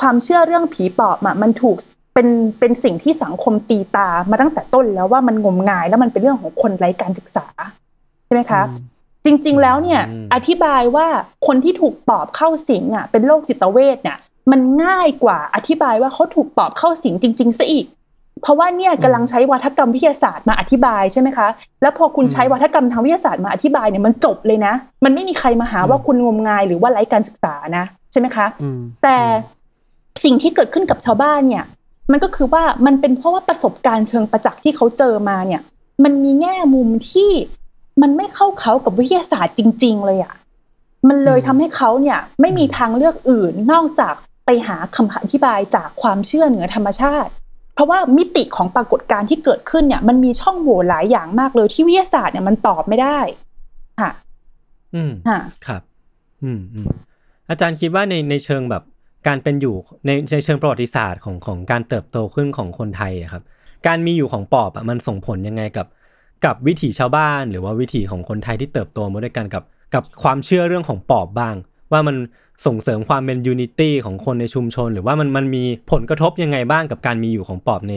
[0.00, 1.76] ความเชื่อเรื่องผีปอบอะมันถูก
[2.14, 2.28] เป็น
[2.60, 7.46] เป็นสิ่งที่สังคมตีตามาตั้งแต่ต้นแล้วว่ามันงมงายแล้วมันเป็นเรื่องของคนไร้การศึกษา
[8.26, 8.62] ใช่ไหมคะ
[9.24, 11.06] จริง ๆ แล้วเนี่ยอืมอธิบายว่า
[11.46, 14.18] คนที่ถูกปอบเข้าสิงอะเป็นโรคจิตเวชเนี่ย
[14.50, 17.86] มันง่ายกว่าอธิบายว่าเขาถูกปอบเข้าสิงจริงๆซะอีก
[18.42, 21.48] เพราะว่าเนี่ยกำลังใช้วัฒกรรมวิทยาศาสตร์มาอธิบายใช่ไหมคะ
[21.82, 24.74] แล้วพอคุณใช้วัฒกรรมทางวิทยาศาสตร์มาอธิบายเนี่ยมันจบเลยนะ
[25.04, 29.18] มันไม่มีใครมาหาว่าคุณงมงายหรือว่าไร้การศึกษานะใช่ไหมคะอืมแต่
[30.24, 31.64] สิ่งที่เกิดขึ้นกับชาวบ้านเนี่ย
[32.12, 35.60] มันก็คือว่ามันเป็นเพราะว่าประสบการณ์เชิงประจักษ์ที่เขาเจอมาเนี่ย
[36.04, 37.30] มันมีแง่มุมที่
[38.02, 40.34] มันไม่เข้าเขากับวิทยาศาสตร์จริง ๆ เลยอะ่ะ
[41.08, 44.14] มันเลยทำให้เขาเนี่ยไม่มีทางเลือกอื่นนอกจาก
[44.46, 47.30] ไปหาคำอธิบายจากความเชื่อเหนือธรรมชาติ
[47.74, 53.18] เพราะว่ามิติของปรากฏการณ์ที่เกิดขึ้นเนี่ย มันมีช่องโหว่หลายอย่างมากเลยที่วิทยาศาสตร์เนี่ยมันตอบไม่ได้
[54.00, 54.10] ค่ะ
[54.94, 55.82] อืมค่ะครับ
[56.42, 56.86] อืมอืม
[57.50, 58.82] อาจารย์คิดว่าในในเชิงแบบ
[59.26, 59.74] การเป็นอยู่
[60.06, 63.42] ในในเชิงประวัติศาสตร์ของของการเติบโตขึ้นของคนไทยอะครับ
[63.86, 65.86] การมีอยู่ของปอบอะมันส่งผลยังไงกับ
[66.44, 69.64] กับวิถีชาวบ้าน หรือว่าวิถีของคนไทยที่เติบโตมาด้วยกันกับ
[69.94, 71.54] กับความเชื่อเรื่องของปอบบ้าง
[71.92, 72.16] ว่ามัน
[72.66, 77.94] ส่งเสริมความเป็นยูนิตี้ของคนในชุมชน หรือว่ามันมันมีผลกระทบยังไงบ้างกับการมีอยู่ของปอบใน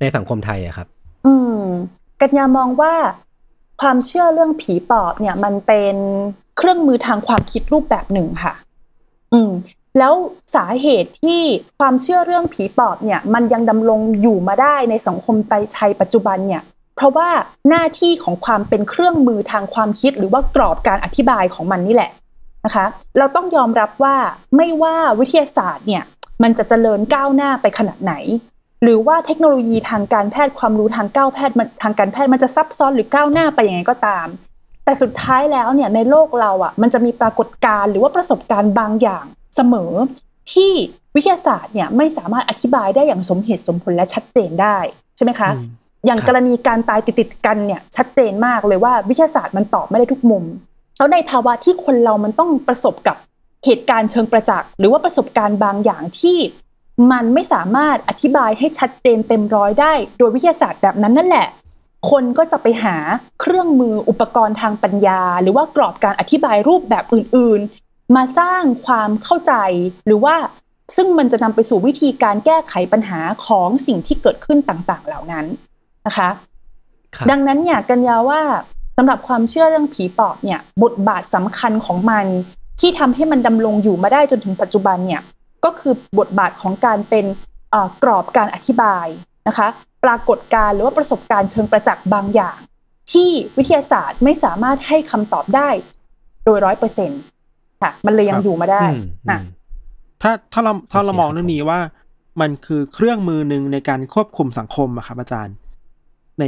[0.00, 0.86] ในสังคมไทยอะครับ
[1.26, 1.62] อืม
[2.20, 2.94] กัญญามองว่า
[3.80, 5.96] ความเชื่อเรื่องผีปอบเนี่ย มันเป็น
[6.58, 8.54] เครื่องมือทางความคิดรูปแบบหนึ่งค่ะ
[9.32, 9.52] อืม
[9.98, 10.14] แล้ว
[10.54, 11.40] สาเหตุที่
[11.78, 15.36] ความเชื่อเรื่องผีปอบเนี่ย มันยังดำรงอยู่มาได้ในสังคม
[15.74, 16.62] ไทยปัจจุบันเนี่ย
[16.96, 17.28] เพราะว่า
[17.68, 22.10] หน้าที่ของความเป็นเครื่องมือทางความคิดหรือว่ากรอบการอธิบายของมันนี่แหละ
[22.64, 22.86] นะคะ
[23.18, 24.16] เราต้องยอมรับว่า
[24.56, 26.02] ไม่ว่าวิทยาศาสตร์เนี่ย
[26.42, 28.14] มันจะเจริญก้าวหน้าไปขนาดไหน
[28.82, 34.26] หรือว่าเทคโนโลยีทางการแพทย์ความรู้ทางก้าวแพทย์มันทางการแพทย์มันจะซับซ้อนหรือก้าวหน้าไปยังไงก็ตาม
[34.84, 39.24] แต่สุดท้ายแล้วเนี่ยในโลกเราอะมันจะมีปรากฏการณ์หรือว่าประสบการณ์บางอย่าง
[39.56, 39.92] เสมอ
[40.52, 40.72] ที่
[41.16, 44.76] วิทยาศาสตร์เนี่ยไม่สามารถอธิบายได้อย่างสมเหตุสมผลและชัดเจนได้
[45.16, 50.44] ใช่ไหมคะอืมอย่างครับกรณีการตายติดๆกันเนี่ยชัดเจนมากเลยว่าวิทยาศาสตร์มันตอบไม่ได้ทุกมุม
[51.02, 53.16] แล้วในภาวะที่คนเรามันต้องประสบกับ
[53.64, 56.38] เหตุการณ์เชิงประจักษ์หรือว่าประสบการณ์บางอย่างที่
[57.12, 61.46] มันไม่สามารถอธิบายให้ชัดเจนเต็มร้อยได้ โดยวิทยาศาสตร์แบบนั้นนั่นแหละ
[62.10, 62.96] คนก็จะไปหา
[63.40, 69.54] เครื่องมืออุปกรณ์ทางปัญญา หรือว่ากรอบการอธิบายรูปแบบอื่น ๆ มาสร้างความเข้าใจ
[70.06, 70.34] หรือว่า
[70.96, 75.46] ซึ่งมันจะนำไปสู่วิธีการแก้ไขปัญหาของสิ่งที่เกิดขึ้นต่างๆ เหล่านั้น
[76.06, 76.28] นะคะ
[77.16, 78.42] ครับดังนั้นเนี่ยกันยาว่า
[78.81, 82.26] สำหรับความเชื่อเรื่องผีปอบเนี่ยบทบาทสำคัญของมัน
[82.80, 85.22] ที่ทำให้มันดำรงอยู่มาได้จนถึงปัจจุบันเนี่ย
[85.64, 87.24] ก็คือบทบาทของการเป็น
[87.70, 89.06] เอ่อกรอบการอธิบาย
[89.48, 89.68] นะคะ
[90.04, 92.56] ปรากฏการณ์หรือว่าประสบการณ์เชิงประจักษ์บางอย่าง
[93.12, 95.68] ที่วิทยาศาสตร์ไม่สามารถให้คำตอบได้
[96.44, 97.20] โดยร้อยเปอร์เซ็นต์
[97.82, 99.00] ค่ะ มันเลยยัคงรับอยู่มาได้อืม
[99.30, 99.44] อะอืม
[100.22, 101.80] ถ้าถ้าเราถ้าเราโอเคมองครับเรื่องนี้ว่า
[102.40, 105.54] มันคือเครื่องมือหนึ่งในการควบคุมสังคมอะครับอาจารย์
[106.38, 106.44] ใน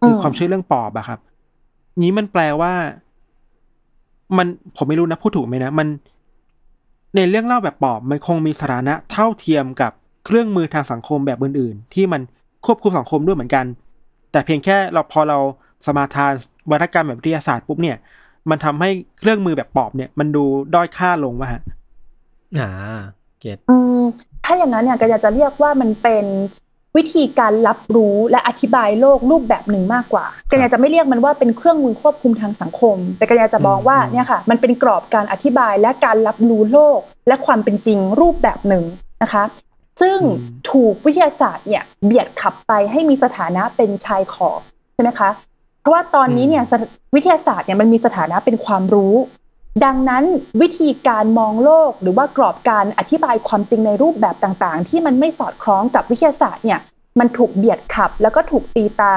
[0.00, 1.18] ในความเชื่อเรื่องปอบอะครับ
[2.02, 2.72] นี้มันแปลว่า
[4.36, 5.88] มันผมไม่รู้นะพูดถูกไหมนะ มัน
[7.16, 9.92] ในเรื่องเล่าแบบปอบมันคงมีสถานะเท่าเทียมกับ
[10.24, 12.20] เครื่องมือทางสังคมแบบอื่น ๆ ที่มัน
[12.66, 13.64] ควบคุมสังคมด้วยเหมือนกัน
[14.32, 15.38] แต่เพียงแค่เราพอเรา
[15.86, 16.32] สมาทาน
[16.70, 17.96] วัฒกรรมแบบวิทยาศาสตร์ปุ๊บเนี่ย
[18.50, 21.62] มันทำให้เครื่องมือแบบปอบเนี่ย มันดูด้อยค่าลงวะฮะ
[22.58, 22.70] อ่า
[23.40, 24.00] เก็ตอืม
[24.44, 26.24] ถ้าอย่างนั้นเนี่ยก็อยากจะเรียกว่ามันเป็น
[26.96, 38.84] วิธีการรับรู้และอธิบายโลกรูปแบบหนึ่งมากกว่ากันอยากจะไม่เรียกมันว่าเป็นเครื่องมือควบคุมทางสังคม แต่กันอยากจะมองว่าอืมเนี่ยค่ะมันเป็นกรอบการอธิบายและการรับรู้โลก และความเป็นจริงรูปแบบหนึ่ง
[39.22, 39.44] นะคะ
[40.00, 40.18] ซึ่ง
[40.70, 44.60] ถูกวิทยาศาสตร์เนี่ยเบียดขับไปให้มีสถานะเป็นชายขอบ
[44.94, 45.30] ใช่ไหมคะ
[45.80, 46.82] เพราะว่าตอนนี้เนี่ยสถ
[47.14, 49.14] วิทยาศาสตร์เนี่ยมันมีสถานะเป็นความรู้
[49.84, 50.24] ดังนั้น
[50.60, 56.80] วิธีการมองโลกหรือว่ากรอบการอธิบายความจริงในรูปแบบต่างๆ ที่มันไม่สอดคล้องกับวิทยาศาสตร์เนี่ย
[57.18, 59.14] มันถูกเบียดขับ แล้วก็ถูกตีตา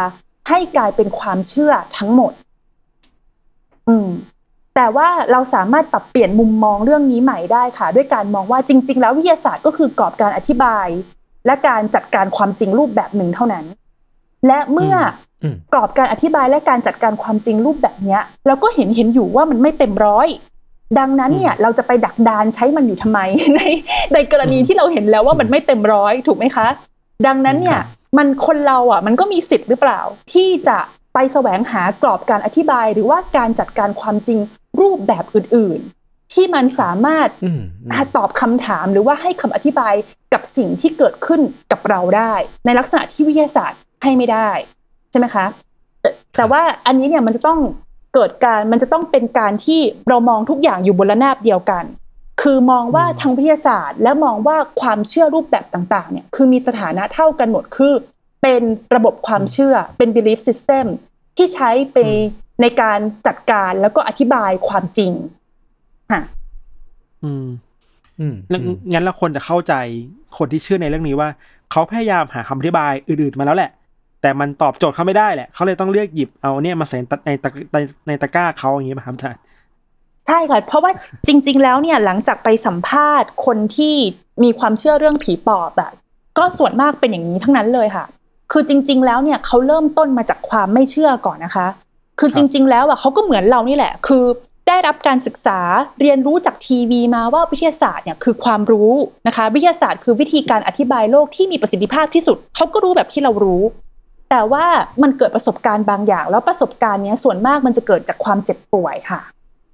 [0.49, 2.33] ให้กลายเป็นความเชื่อทั้งหมด
[3.87, 4.09] อืม
[4.75, 10.87] แต่ว่าเราสามารถปรับเปลี่ยนมุมมองเรื่องนี้ใหม่ได้ค่ะ ด้วยการมองว่าจริง ๆ แล้ววิทยาศาสตร์ก็คือกรอบการอธิบาย
[11.45, 13.65] และการจัดการความจริงรูปแบบหนึ่งเท่านั้น
[14.47, 15.26] และเมื่ออม
[15.73, 20.27] กรอบการอธิบายและการจัดการความจริงรูปแบบเนี้ยเราก็เห็นเห็นอยู่ว่ามันไม่เต็มร้อย
[20.99, 23.19] ดังนั้นเนี่ยเราจะไปดักดานใช้มันอยู่ทำไม
[23.55, 23.59] ใน
[24.13, 26.67] ในกรณีที่เราเห็นแล้วว่ามันไม่เต็มร้อยถูกไหมคะ
[27.27, 27.85] ดังนั้นเนี่คยรับ
[28.17, 29.99] มันคนเราอะ มันก็มีสิทธิ์หรือเปล่า
[30.33, 30.77] ที่จะ
[31.13, 34.39] ไปแสวงหากรอบการอธิบายหรือว่าการจัดการความจริง
[34.81, 39.93] รูปแบบอื่น ๆ ที่มันสามารถอืมอืมตอบคำถามหรือว่าให้คำอธิบาย
[40.33, 42.33] กับสิ่งที่เกิดขึ้นกับเราได้
[42.65, 44.49] ในลักษณะที่วิทยาศาสตร์ให้ไม่ได้
[45.11, 45.45] ใช่ไหมคะ
[46.01, 47.59] แต่แต่ว่าอันนี้เนี่ยมันจะต้อง
[48.13, 49.79] เกิดการมันจะต้องเป็นการที่
[50.09, 51.83] เรามองทุกอย่างอยู่บนระนาบเดียวกัน
[52.41, 57.93] คือมองว่าทางวิทยาศาสตร์ และมองว่าความเชื่อรูปแบบต่างๆเนี่ยคือมีสถานะเท่ากันหมดคือ
[58.41, 58.61] เป็น
[58.95, 60.85] ระบบความเชื่อเป็น belief system
[61.37, 61.97] ที่ใช้ไป
[62.61, 65.11] ในการจัดการแล้วก็อธิบายความจริง
[66.11, 66.21] ค่ะ
[67.23, 67.45] อืม
[68.19, 69.73] อืมงั้นอืมงั้นเราควรจะเข้าใจ
[70.37, 71.29] คนที่เชื่อในเรื่องนี้ว่า
[71.71, 73.71] เขาพยายามหาคำอธิบายอื่นๆมาแล้วแหละ
[74.27, 77.49] แต่มันตอบโจทย์เขาไม่ได้แหละเขาเลยต้องเลือกหยิบเอาเนี่ยมาใส่ในตะ
[78.07, 79.41] ในตะกร้าเขาอย่างนี้ป่ะครับอาจารย์
[80.27, 80.91] ใช่ค่ะเพราะว่า
[81.27, 83.95] จริง ๆ แล้วเนี่ยหลังจากไปสัมภาษณ์คนที่
[84.43, 85.93] มีความเชื่อเรื่องผีปอบแบบ
[86.37, 88.05] ก็ส่วนมากเป็นอย่างนี้ทั้งนั้นเลยค่ะ
[88.51, 91.67] คือจริง ๆ แล้วเนี่ยเขาเริ่มต้นมาจากความไม่เชื่อก่อนนะคะ
[92.19, 94.25] คือจริง ๆ แล้วอะเขาก็เหมือนเรานี่แหละ คือ
[94.67, 95.59] ได้รับการศึกษา
[96.01, 98.91] เรียนรู้จากทีวีมาว่าวิทยาศาสตร์เนี่ยคือความรู้
[99.27, 103.63] นะคะ วิทยาศาสตร์คือวิธีการอธิบายโลกที่มีประสิทธิภาพที่สุดเขาก็รู้แบบที่เรารู้
[104.29, 104.65] แต่ว่า
[105.01, 109.21] มันเกิดประสบการณ์บางอย่าง แล้วประสบการณ์เนี้ยส่วนมากมันจะเกิดจากความเจ็บป่วยค่ะ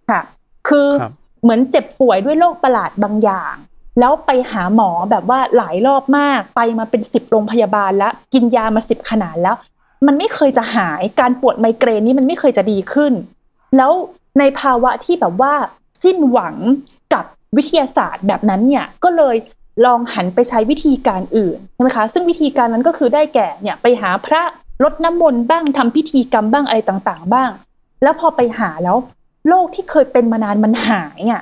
[0.09, 0.21] ค่ะ
[0.67, 3.55] คือครับเหมือนเจ็บป่วยด้วยโรคประหลาดบางอย่าง
[3.99, 9.55] แล้วไปหาหมอแบบว่าหลายรอบมากไปมาเป็นสิบโรงพยาบาลแล้วกินยามาสิบขนาดแล้ว
[10.05, 13.13] มันไม่เคยจะหายการปวดไมเกรนนี่มันไม่เคยจะดีขึ้น
[13.77, 13.91] แล้ว
[14.39, 15.53] ในภาวะที่แบบว่า
[16.03, 16.55] สิ้นหวัง
[17.13, 17.25] กับ
[17.57, 19.35] วิทยาศาสตร์แบบนั้นเนี่ยก็เลย
[19.85, 24.41] ลองหันไปใช้วิธีการอื่นใช่ไหมคะ ซึ่งวิธีการนั้นก็คือได้แก่เนี่ยไปหาพระ
[24.83, 27.49] รดน้ำมนต์บ้างทำพิธีกรรมบ้างอะไรต่างๆ บ้าง
[28.03, 28.97] แล้วพอไปหาแล้ว
[29.47, 31.41] โรคที่เคยเป็นมานานมันหายอะ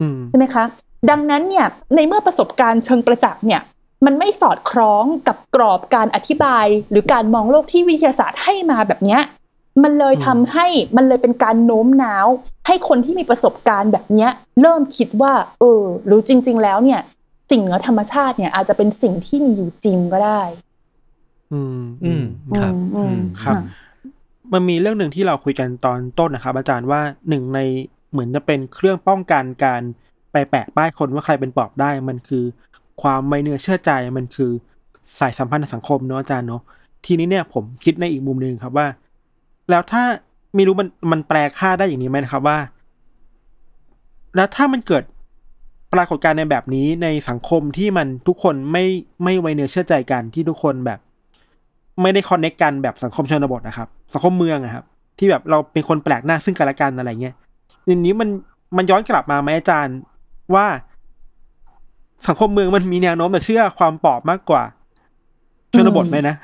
[0.00, 0.64] อืมใช่ไหมคะ
[1.10, 3.60] ดังนั้นเนี่ยในเมื่อประสบการณ์เชิงประจักษ์เนี่ย
[4.04, 9.20] มันไม่สอดคล้องกับกรอบการอธิบาย หรือการมองโลกที่วิทยาศาสตร์ให้มาแบบเนี้ย
[9.82, 12.26] มันเลยทำให้มันเลยเป็นการโน้มน้าว
[12.66, 17.00] ให้คนที่มีประสบการณ์แบบเนี้ย เริ่มคิดว่า เออ หรือจริง ๆ แล้วเนี่ย
[17.52, 20.42] สิ่งเหนือธรรมชาติเนี่ย อาจจะเป็นสิ่งที่มีอยู่จริงก็ได้
[21.52, 22.24] อืม อืม
[22.60, 23.64] ครับอืมอืมครับอะ
[24.52, 27.60] มันมีเรื่องหนึ่งที่เราคุยกันตอนต้นนะครับ อาจารย์ว่าหนึ่งใน
[28.12, 29.82] เหมือนจะเป็นเครื่องป้องกันการ
[30.32, 32.44] ไปแปะป้ายคนว่าใครเป็นปอบได้ มันคือ
[33.02, 34.50] ความไม่เนื้อเชื่อใจมันคือ
[35.18, 36.62] สายสัมพันธ์ในสังคมเนาะอาจารย์เนาะ
[37.06, 38.86] ทีนี้เนี่ยผมคิดในอีกมุมหนึ่งครับว่า
[39.70, 40.02] แล้วถ้า
[40.54, 42.58] ไม่รู้มันมันแปลค่าได้อย่างนี้ไหมนะครับว่า
[44.36, 45.04] แล้วถ้ามันเกิด
[45.94, 48.84] ปรากฏการณ์ในแบบนี้ในสังคมที่มันทุกคนไม่
[49.24, 50.98] ไม่ไวเนื้อเชื่อใจกันที่ทุกคนแบบ
[52.02, 54.84] ไม่ได้คอนเนคกันแบบสังคมชนบทนะครับ สังคมเมืองอะครับ
[55.18, 57.34] ที่แบบเราเป็นคนแปลกหน้าซึ่งกันและกันอะไรเงี้ย
[57.86, 58.28] ทีนี้มัน
[58.76, 59.96] มันย้อนกลับมาไหมอาจารย์
[60.54, 60.66] ว่า
[62.28, 64.62] สังคมเมืองมันมีแนวโน้มจะเชื่อความปอบมากกว่า
[65.72, 66.34] ชนบทไหมนะ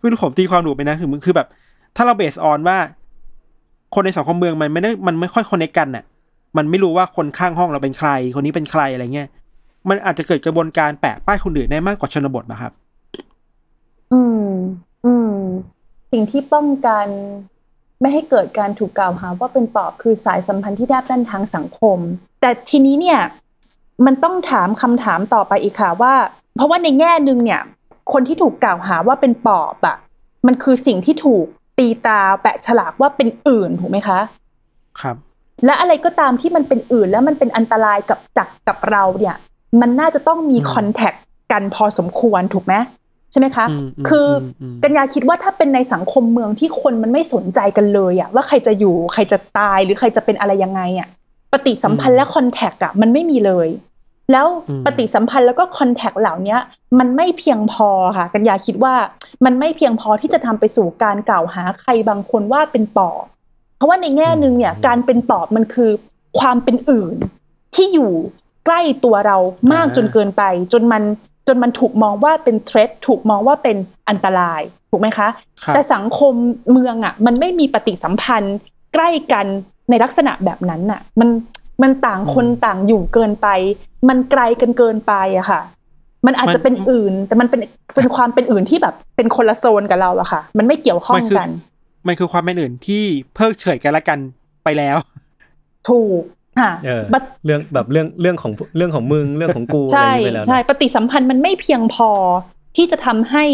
[0.00, 1.48] ไม่รู้ผมตีความถูกไหมนะคือมันคือแบบ
[1.96, 2.76] ถ้าเราเบสออนว่า
[3.94, 6.04] คนในสังคมเมืองมันไม่ได้มันไม่ค่อยคอนเนคกันน่ะ
[6.56, 9.28] มันไม่รู้ว่าคนข้างห้องเราเป็นใคร คนนี้เป็นใครอะไรเงี้ย
[9.88, 12.72] มันอาจจะเกิดกระบวนการแปะป้ายคนอื่นได้มากกว่าชนบทนะครับ
[14.12, 14.48] อืม
[15.04, 15.34] อืม
[16.12, 17.06] สิ่งที่ป้องกัน
[18.00, 21.98] ไม่ให้เกิดการถูกกล่าวหาว่าเป็นปอบคือสายสัมพันธ์ที่แนบแน่นทางสังคม
[22.40, 23.20] แต่ทีนี้เนี่ย
[24.06, 26.14] มันต้องถามคำถามต่อไปอีกค่ะว่า
[26.56, 27.62] เพราะว่าในแง่หนึ่งเนี่ย
[28.12, 29.96] คนที่ถูกกล่าวหาว่าเป็นปอบอะ
[30.46, 31.46] มันคือสิ่งที่ถูก
[31.78, 34.18] ตีตราแปะฉลากว่าเป็นอื่นถูกไหมคะ
[35.00, 35.16] ครับ
[35.64, 39.36] และอะไรก็ตามที่มันเป็นอื่นแล้วมันเป็นอันตรายกับจักกับเราเนี่ย
[39.80, 41.12] มันน่าจะต้องมีอืมคอนแทค
[41.52, 42.74] กันพอสมควรถูกไหม
[43.30, 51.08] ใช่ไหมคะอืมอืมคืออมอืมกัญญาคิดว่าถ้าเป็นในสังคมเมืองที่คนมันไม่สนใจกันเลยอะว่าใครจะอยู่ใครจะตายหรือใครจะเป็นอะไรยังไงอะ
[51.52, 53.68] ปฏิสัมพันธ์และคอนแทคอะมันไม่มีเลย
[54.32, 54.46] แล้ว
[54.86, 56.56] ปฏิสัมพันธ์แล้วก็คอนแทคเหล่านี้
[56.98, 58.94] มันไม่เพียงพอค่ะกัญญาคิดว่า
[59.44, 63.33] มันไม่เพียงพอที่จะทำไปสู่การกล่าวหาใครบางคนว่าเป็นปอบเพ
[63.84, 65.90] ราะว่าในแง่หนึ่งเนี่ยการเป็นปอบมันคือ
[66.38, 67.14] ความเป็นอื่น
[67.74, 68.12] ที่อยู่
[68.66, 69.36] ใกล้ตัวเรา
[69.72, 71.02] มากอ่าจนเกินไป จนมัน
[71.46, 73.76] จนมันถูกมองว่าเป็นเทรดถูกมองว่าเป็น
[74.08, 74.60] อันตราย
[74.90, 75.28] ถูกไหมคะ
[75.62, 76.34] ครับแต่สังคม
[76.70, 78.56] เมืองอะ มันไม่มีปฏิสัมพันธ์
[78.94, 79.46] ใกล้กัน
[79.90, 81.28] ในลักษณะแบบนั้นน่ะ มัน
[81.82, 83.48] มันต่างคนต่างอยู่เกินไป
[84.08, 85.60] มันไกลกันเกินไปอะค่ะ
[86.26, 87.60] มันอาจจะเป็นอื่น แต่มันเป็น
[87.94, 91.50] เป็นความเป็นอื่นที่แบบเป็นคนละโซนกับเราอะค่ะ มันไม่เกี่ยวข้องมันคือกัน
[92.06, 93.02] มันคือความเป็นอื่นที่
[93.34, 94.18] เพิกเฉยกันและกัน
[94.64, 94.96] ไปแล้ว
[95.88, 96.22] ถูก
[96.60, 102.10] ค่ะเออบัดเรื่องแบบเรื่องเรื่องของเรื่องของมึงเรื่องของกูอะไรอใช่ย่างนี้ไปแล้วนะใช่ปฏิสัมพันธ์มันไม่เพียงพอ
[102.76, 103.44] ที่จะทำให้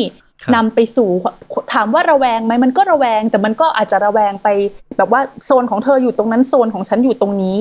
[0.43, 1.09] ครับนำไปสู่
[1.75, 4.49] ถามว่าระแวงไหมมันก็ระแวงแต่มันก็อาจจะระแวงไป
[4.97, 7.59] แบบว่าโซนของเธออยู่ตรงนั้นโซนของฉันอยู่ตรงนี้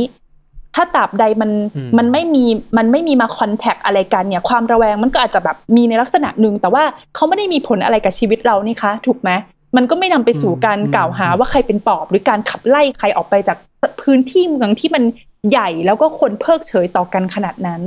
[0.75, 2.45] ถ้าตราบใดมันอืมมันไม่มี
[2.77, 6.83] มันไม่มีมาคอนแทคอะไรกันเนี่ย ความระแวงมันก็อาจจะแบบมีในลักษณะหนึ่งแต่ว่า
[7.15, 9.29] เขาไม่ได้มีผลอะไรกับชีวิตเรานี่คะ ถูกไหม
[9.75, 13.57] มันก็ไม่นำไปสู่การกล่าวหาว่าใครเป็นปอบ หรือการขับไล่ใครออกไปจาก
[14.01, 15.03] พื้นที่เมืองที่มัน
[15.49, 17.81] ใหญ่แล้วก็คนเพิกเฉยต่อกันขนาดนั้น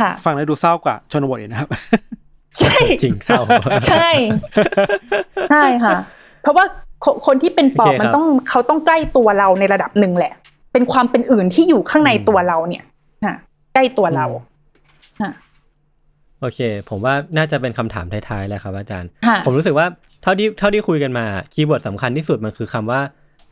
[0.00, 1.68] ค่ะฟังแล้วดูเศร้ากว่าชนบทอีกนะครับ
[2.58, 3.40] ใช่จริงเศร้า
[3.88, 4.08] ใช่
[5.50, 5.92] ใช่ค่ะ
[6.42, 6.64] เพราะว่า
[7.04, 10.32] คคนที่เป็นปอบโอเคครับมันต้องเขาต้องใกล้ตัวเราในระดับหนึ่งแหละ
[10.72, 12.84] เป็นความเป็นอื่นที่อยู่ข้างในตัวเราเนี่ย
[13.24, 13.34] ค่ะ
[13.74, 14.26] ใกล้ตัวเรา
[15.20, 15.30] ค่ะ
[16.40, 19.86] โอเค ผมว่าน่าจะเป็นคำถามท้ายๆแล้วครับ อาจารย์ค่ะผมรู้สึกว่า
[20.22, 23.00] เท่าที่เท่าที่คุยกันมา keyword สำคัญที่สุดมันคือคำว่า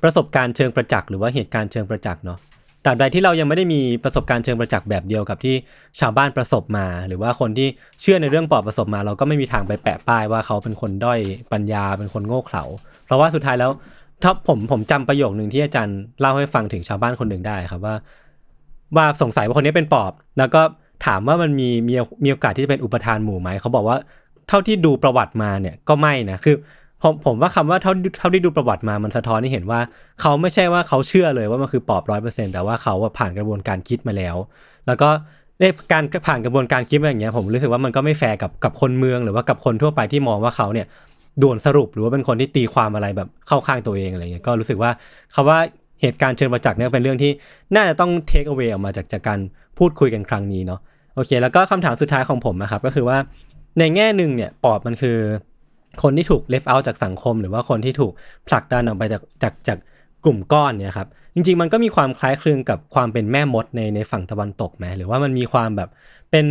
[0.03, 2.39] ประสบการณ์เชิงประจักษ์หรือว่าเหตุการณ์เชิงประจักษ์เนาะ
[2.85, 5.55] ตราบใดที่เรายังไม่ได้มีประสบการณ์เชิงประจักษ์แบบเดียวกับที่
[6.01, 7.69] ชาวบ้านประสบมา หรือว่าคนที่
[8.01, 11.21] เชื่อในเรื่องปอบประสบมา เราก็ไม่มีทางไปแปะป้ายว่าเขาเป็นคนด้อย
[11.53, 12.65] ปัญญาเป็นคนโง่เขลา
[13.05, 13.71] เพราะว่าสุดท้ายแล้ว
[14.23, 17.95] ถ้าผมผมจำประโยคหนึ่งที่อาจารย์เล่าให้ฟังถึงชาวบ้านคนหนึ่งได้ครับว่า
[18.97, 20.63] ว่าสงสัยว่าคนนี้เป็นปอบ แล้วก็
[21.07, 21.95] ถามว่ามันมีมี
[22.25, 23.97] มีโอกาสที่จะเป็นอุปทานหมู่ไหมเขาบอกว่า
[24.49, 26.57] เท่าที่ดูประวัติมาเนี่ยก็ไม่นะคือ
[27.03, 29.81] ผมผมว่าคำว่าเท่าเท่าที่ดูประวัติมามันสะท้อนให้เห็นว่า
[30.21, 34.37] เขาไม่ใช่ว่าเขาเชื่อเลยว่ามันคือปอบร้อยเปอร์เซ็นแต่ว่าเขาผ่านกระบวนการคิดมาแล้ว
[34.87, 35.09] แล้วก็
[35.61, 40.87] ในการผ่านกระบวนการคิดอย่างเงี้ยผมรู้สึกว่ามันก็ไม่แฟร์กับกับคนเมืองหรือว่ากับคนทั่วไปที่มองว่าเขาเนี่ย
[41.43, 44.91] ด่วนสรุปหรือว่าเป็นคนที่ตีความอะไรแบบเข้าข้างตัวเองอะไรเงี้ยก็รู้สึกว่า
[45.35, 45.59] คำว่า
[46.03, 47.33] เหตุการณ์เชิงประจักษ์เนี่ยเป็นเรื่องที่
[47.75, 49.39] น่าจะต้องเทคเอา a y ออกมาจากจากการ
[49.79, 50.81] พูดคุยกันครั้งนี้เนาะ
[51.15, 53.19] โอเค แล้วก็คำถามสุดท้ายของผมนะครับก็คือว่า
[53.79, 55.19] ในแง่หนึ่งเนี่ยปอบมันคือ
[56.03, 58.13] คนที่ถูก left out จากสังคม หรือว่าคนที่ถูก
[58.49, 59.79] ผลักดันออกไปจากจากจาก
[60.25, 65.89] กลุ่มก้อนเนี่ยครับจริง ๆ มันก็มีความคล้ายคลึงกับความเป็นแม่มดในในฝั่งตะวันตกไหมหรือว่ามันมีความแบบ
[66.31, 66.47] เป็น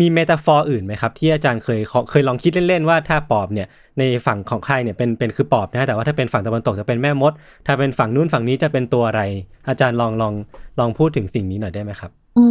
[0.00, 3.68] มี metaphor อื่นไหมครับที่อาจารย์เคยเคยลองคิดเล่นๆว่าถ้าปอบเนี่ย
[3.98, 7.32] ในฝั่งของใครเนี่ยเป็นเป็นคือปอบนะแต่ว่าถ้าเป็นฝั่งตะวันตกจะเป็นแม่มด
[7.66, 9.22] ถ้าเป็นฝั่งนู้นฝั่งนี้จะเป็นตัวอะไร
[9.68, 10.34] อาจารย์ลองลอง
[10.78, 12.44] ลองพูดถึงสิ่งนี้หน่อยได้ไหมครับ อื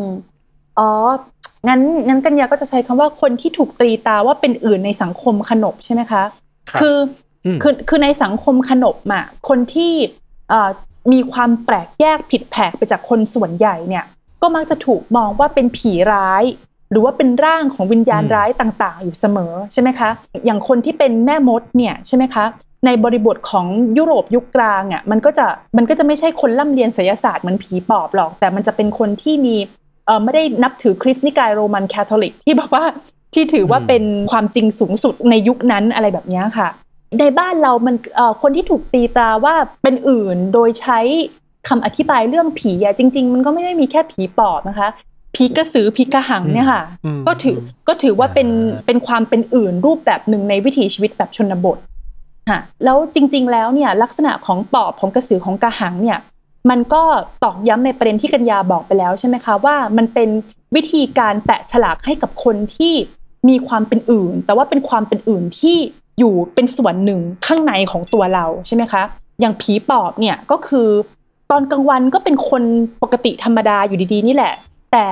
[0.00, 0.02] ม
[0.78, 0.90] อ๋อ
[1.68, 6.22] งั้นงั้นกัญญาก็จะใช้คำว่าคนที่ถูกตรีตาว่าเป็นอื่นในสังคมขนบใช่ไหมคะ
[6.70, 6.96] ครับคือ
[7.44, 9.92] อมคือคือในสังคมขนบอะคนที่
[10.48, 10.70] เอ่อ
[11.12, 14.04] มีความแปลกแยกผิดแผกไปจากคนส่วนใหญ่เนี่ย
[14.42, 16.44] ก็มักจะถูกมองว่าเป็นผีร้าย
[16.90, 20.10] หรือว่าเป็นร่างของวิญญาณอืมร้ายต่างๆ อยู่เสมอใช่ไหมคะ
[20.44, 22.44] อย่างคนที่เป็นแม่มดเนี่ยใช่ไหมคะ
[22.86, 23.66] ในบริบทของ
[23.98, 25.46] ยุโรปยุคกลางอะมันก็จะ
[25.76, 29.83] มันก็จะไม่ใช่คนล่ำเรียนไสยศาสตร์เหมือนผีปอบหรอก แต่มันจะเป็นคนที่มีเออ
[30.24, 32.84] ไม่ได้นับถือคริสต์นิกายโรมันคาทอลิกที่บอกว่า
[33.34, 36.68] ที่ถือว่าอืมเป็นความจริงสูงสุดในยุคนั้นอะไรแบบเนี้ยค่ะ
[37.20, 41.00] ในบ้านเรามันเอ่อคนที่ถูกตีตราว่าเป็นอื่นโดยใช้
[41.68, 44.88] คำอธิบายเรื่องผีอะจริง ๆ มันก็ไม่ได้มีแค่ผีปอบนะคะ
[45.34, 47.56] ผีกระสือผีกระหังเนี่ยค่ะอืมก็ถือ
[47.88, 51.78] ก็ถือว่าเป็นอ่าเป็นความเป็นอื่นรูปแบบหนึ่งในวิถีชีวิตแบบชนบท
[52.50, 56.18] ค่ะแล้วจริง ๆ แล้วเนี่ยลักษณะของปอบของกระสือของกระหังเนี่ย
[56.70, 57.02] มันก็
[57.42, 60.28] ตอกย้ำในประเด็นที่กัญญาบอกไปแล้วใช่ไหมคะว่ามันเป็น
[60.74, 62.94] วิธีการแปะฉลากให้กับคนที่
[63.48, 65.76] มีความเป็นอื่น แต่ว่าเป็นความเป็นอื่นที่
[66.18, 69.02] อยู่เป็นส่วนหนึ่งข้างในของตัวเราใช่ไหมคะ
[69.40, 70.88] อย่างผีปอบเนี่ยก็คือ
[71.50, 72.62] ตอนกลางวันก็เป็นคน
[73.02, 74.54] ปกติธรรมดาอยู่ดีๆ นี่แหละ
[74.92, 75.06] แต่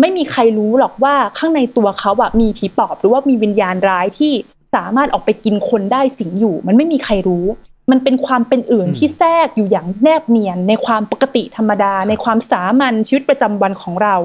[0.00, 4.32] ไม่มีใครรู้หรอกว่าข้างในตัวเขาอะมีผีปอบหรือว่ามีวิญญาณร้ายที่
[4.74, 7.46] สามารถออกไปกินคนได้สิงอยู่ มันไม่มีใครรู้
[7.90, 14.16] มันเป็นความเป็นอื่นอืมที่แทรกอยู่อย่างแนบเนียน ในความปกติธรรมดา ในความสามัญชีวิตประจำวันของเรา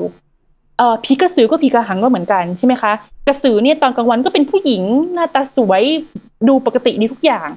[0.78, 2.91] เอ่อผีกระสือก็ผีกระหังก็เหมือนกันใช่ไหมคะ
[3.28, 4.84] กระสือเนี่ยตอนกลางวันก็เป็นผู้หญิง
[5.14, 5.84] หน้าตาสวย
[6.47, 7.49] ดูปกติดีทุกอย่าง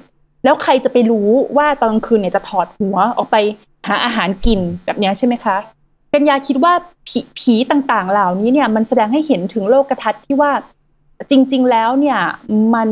[0.43, 3.35] แล้วใครจะไปรู้ว่าตอนกลางคืนเนี่ยจะถอดหัวออกไป
[3.87, 5.57] หาอาหารกินแบบเนี้ยใช่ไหมคะ
[6.13, 6.73] กัญญาคิดว่า
[7.07, 10.51] ผีผีต่างๆ เหล่านี้เนี่ยมันแสดงให้เห็นถึงโลกทัศน์ที่ว่า
[11.29, 12.19] จริง ๆ แล้วเนี่ย
[12.75, 12.89] มัน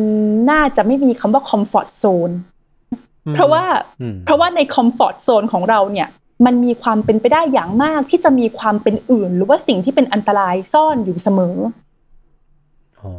[0.52, 2.32] น่าจะไม่มีคำว่าคอมฟอร์ z โซน
[3.36, 3.64] เพราะว่า
[4.02, 6.08] อืมเพราะว่าในคอมฟอร์ z โซนของเราเนี่ย
[6.46, 11.58] มันมีความเป็นไปได้อย่างมากที่จะมีความเป็นอื่น หรือว่าสิ่งที่เป็นอันตรายซ่อนอยู่เสมอ
[13.02, 13.14] อ๋อ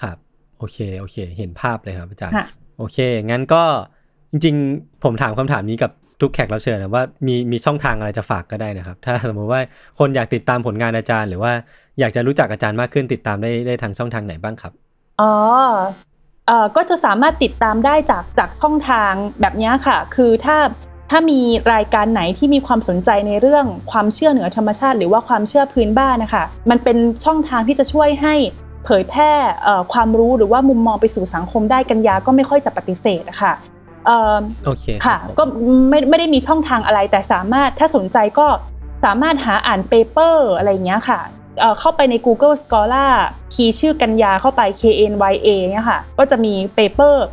[0.00, 0.16] ครับ
[0.58, 2.46] โอเคโอเค เห็นภาพเลยครับอาจารย์ค่ะ
[2.78, 2.98] โอเค
[3.30, 3.62] งั้นก็
[4.30, 9.60] จริง ๆ ผมถามคำถามนี้กับทุกแขกรับเชิญนะว่ามีมีช่องทางอะไรจะฝากก็ได้นะครับ ถ้าสมมุติว่า
[9.98, 11.52] คนอยากติดตามผลงานอาจารย์ หรือว่า
[12.00, 14.72] อยากจะรู้จักอาจารย์มากขึ้นติดตามได้ได้ทางช่องทางไหนบ้างครับ
[15.20, 15.78] อ๋อเอ่อ
[16.76, 20.56] ก็จะสามารถติดตามได้จากจากช่องทางแบบเนี้ยค่ะ คือถ้า
[21.10, 21.40] ถ้ามี
[21.74, 28.34] รายการไหนที่มีความสนใจในเรื่องความเชื่อเหนือธรรมชาติ หรือว่าความเชื่อพื้นบ้านนะคะ มันเป็นช่องทางที่จะช่วยให้
[28.84, 29.32] เผยแพร่
[29.64, 33.52] เอ่อความรู้หรือว่ามุมมองไปสู่สังคมได้กัญญาก็ไม่ค่อยจะปฏิเสธนะคะ
[34.06, 34.36] เอ่อ
[34.66, 35.44] โอเคค่ะรับผมก็
[35.90, 38.46] ไม่ไม่ได้มีช่องทางอะไรแต่สามารถถ้าสนใจก็
[39.04, 41.20] สามารถหาอ่าน paper อะไรอย่างเงี้ยค่ะ
[41.58, 43.10] เอ่อเข้าไปใน Google Scholar
[43.54, 44.82] key ชื่อกัญญาเข้าไป K
[45.12, 47.24] N Y A เนี่ยค่ะ ก็จะมี paper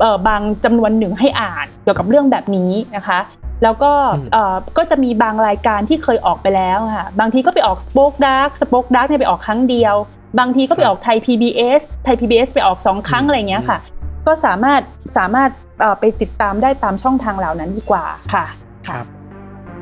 [0.00, 3.18] เอ่อบางจำนวนหนึ่งให้อ่านเกี่ยวกับเรื่องแบบนี้นะคะ
[3.62, 9.94] แล้วก็อืมเอ่อก็จะมีบางรายการที่เคยออกไปแล้วค่ะ บางทีก็ไปออก Spoke Dark Spoke Dark เนี่ยไปออกครั้งเดียว
[10.38, 13.78] บางทีก็ไปออกไทย PBS ไทย PBS ไปออกสองครั้งอะไรอย่างเงี้ยค่ะ
[14.26, 14.80] ก็สามารถ
[15.16, 15.50] สามารถ
[15.80, 18.04] เอ่อไปติดตามได้ตามช่องทางเหล่านั้นดีกว่า
[18.34, 18.44] ค่ะ
[18.88, 19.04] ครับ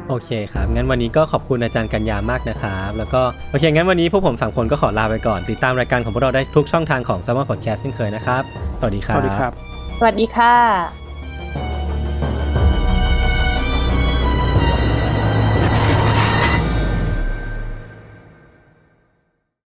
[0.08, 8.42] โอเคครับ งั้นวันนี้ก็ขอบคุณอาจารย์กัญญามากนะครับ แล้วก็โอเค งั้นวันนี้พวกผมสามคนก็ขอลาไปก่อน ติดตามรายการของพวกเราได้ทุกช่องทางของ s ซ m m e r Podcast เช่นเคยนะครับ
[8.80, 9.52] สวัสดีคสรับวัสดีครับ
[9.98, 11.83] สวัสดีค่ะ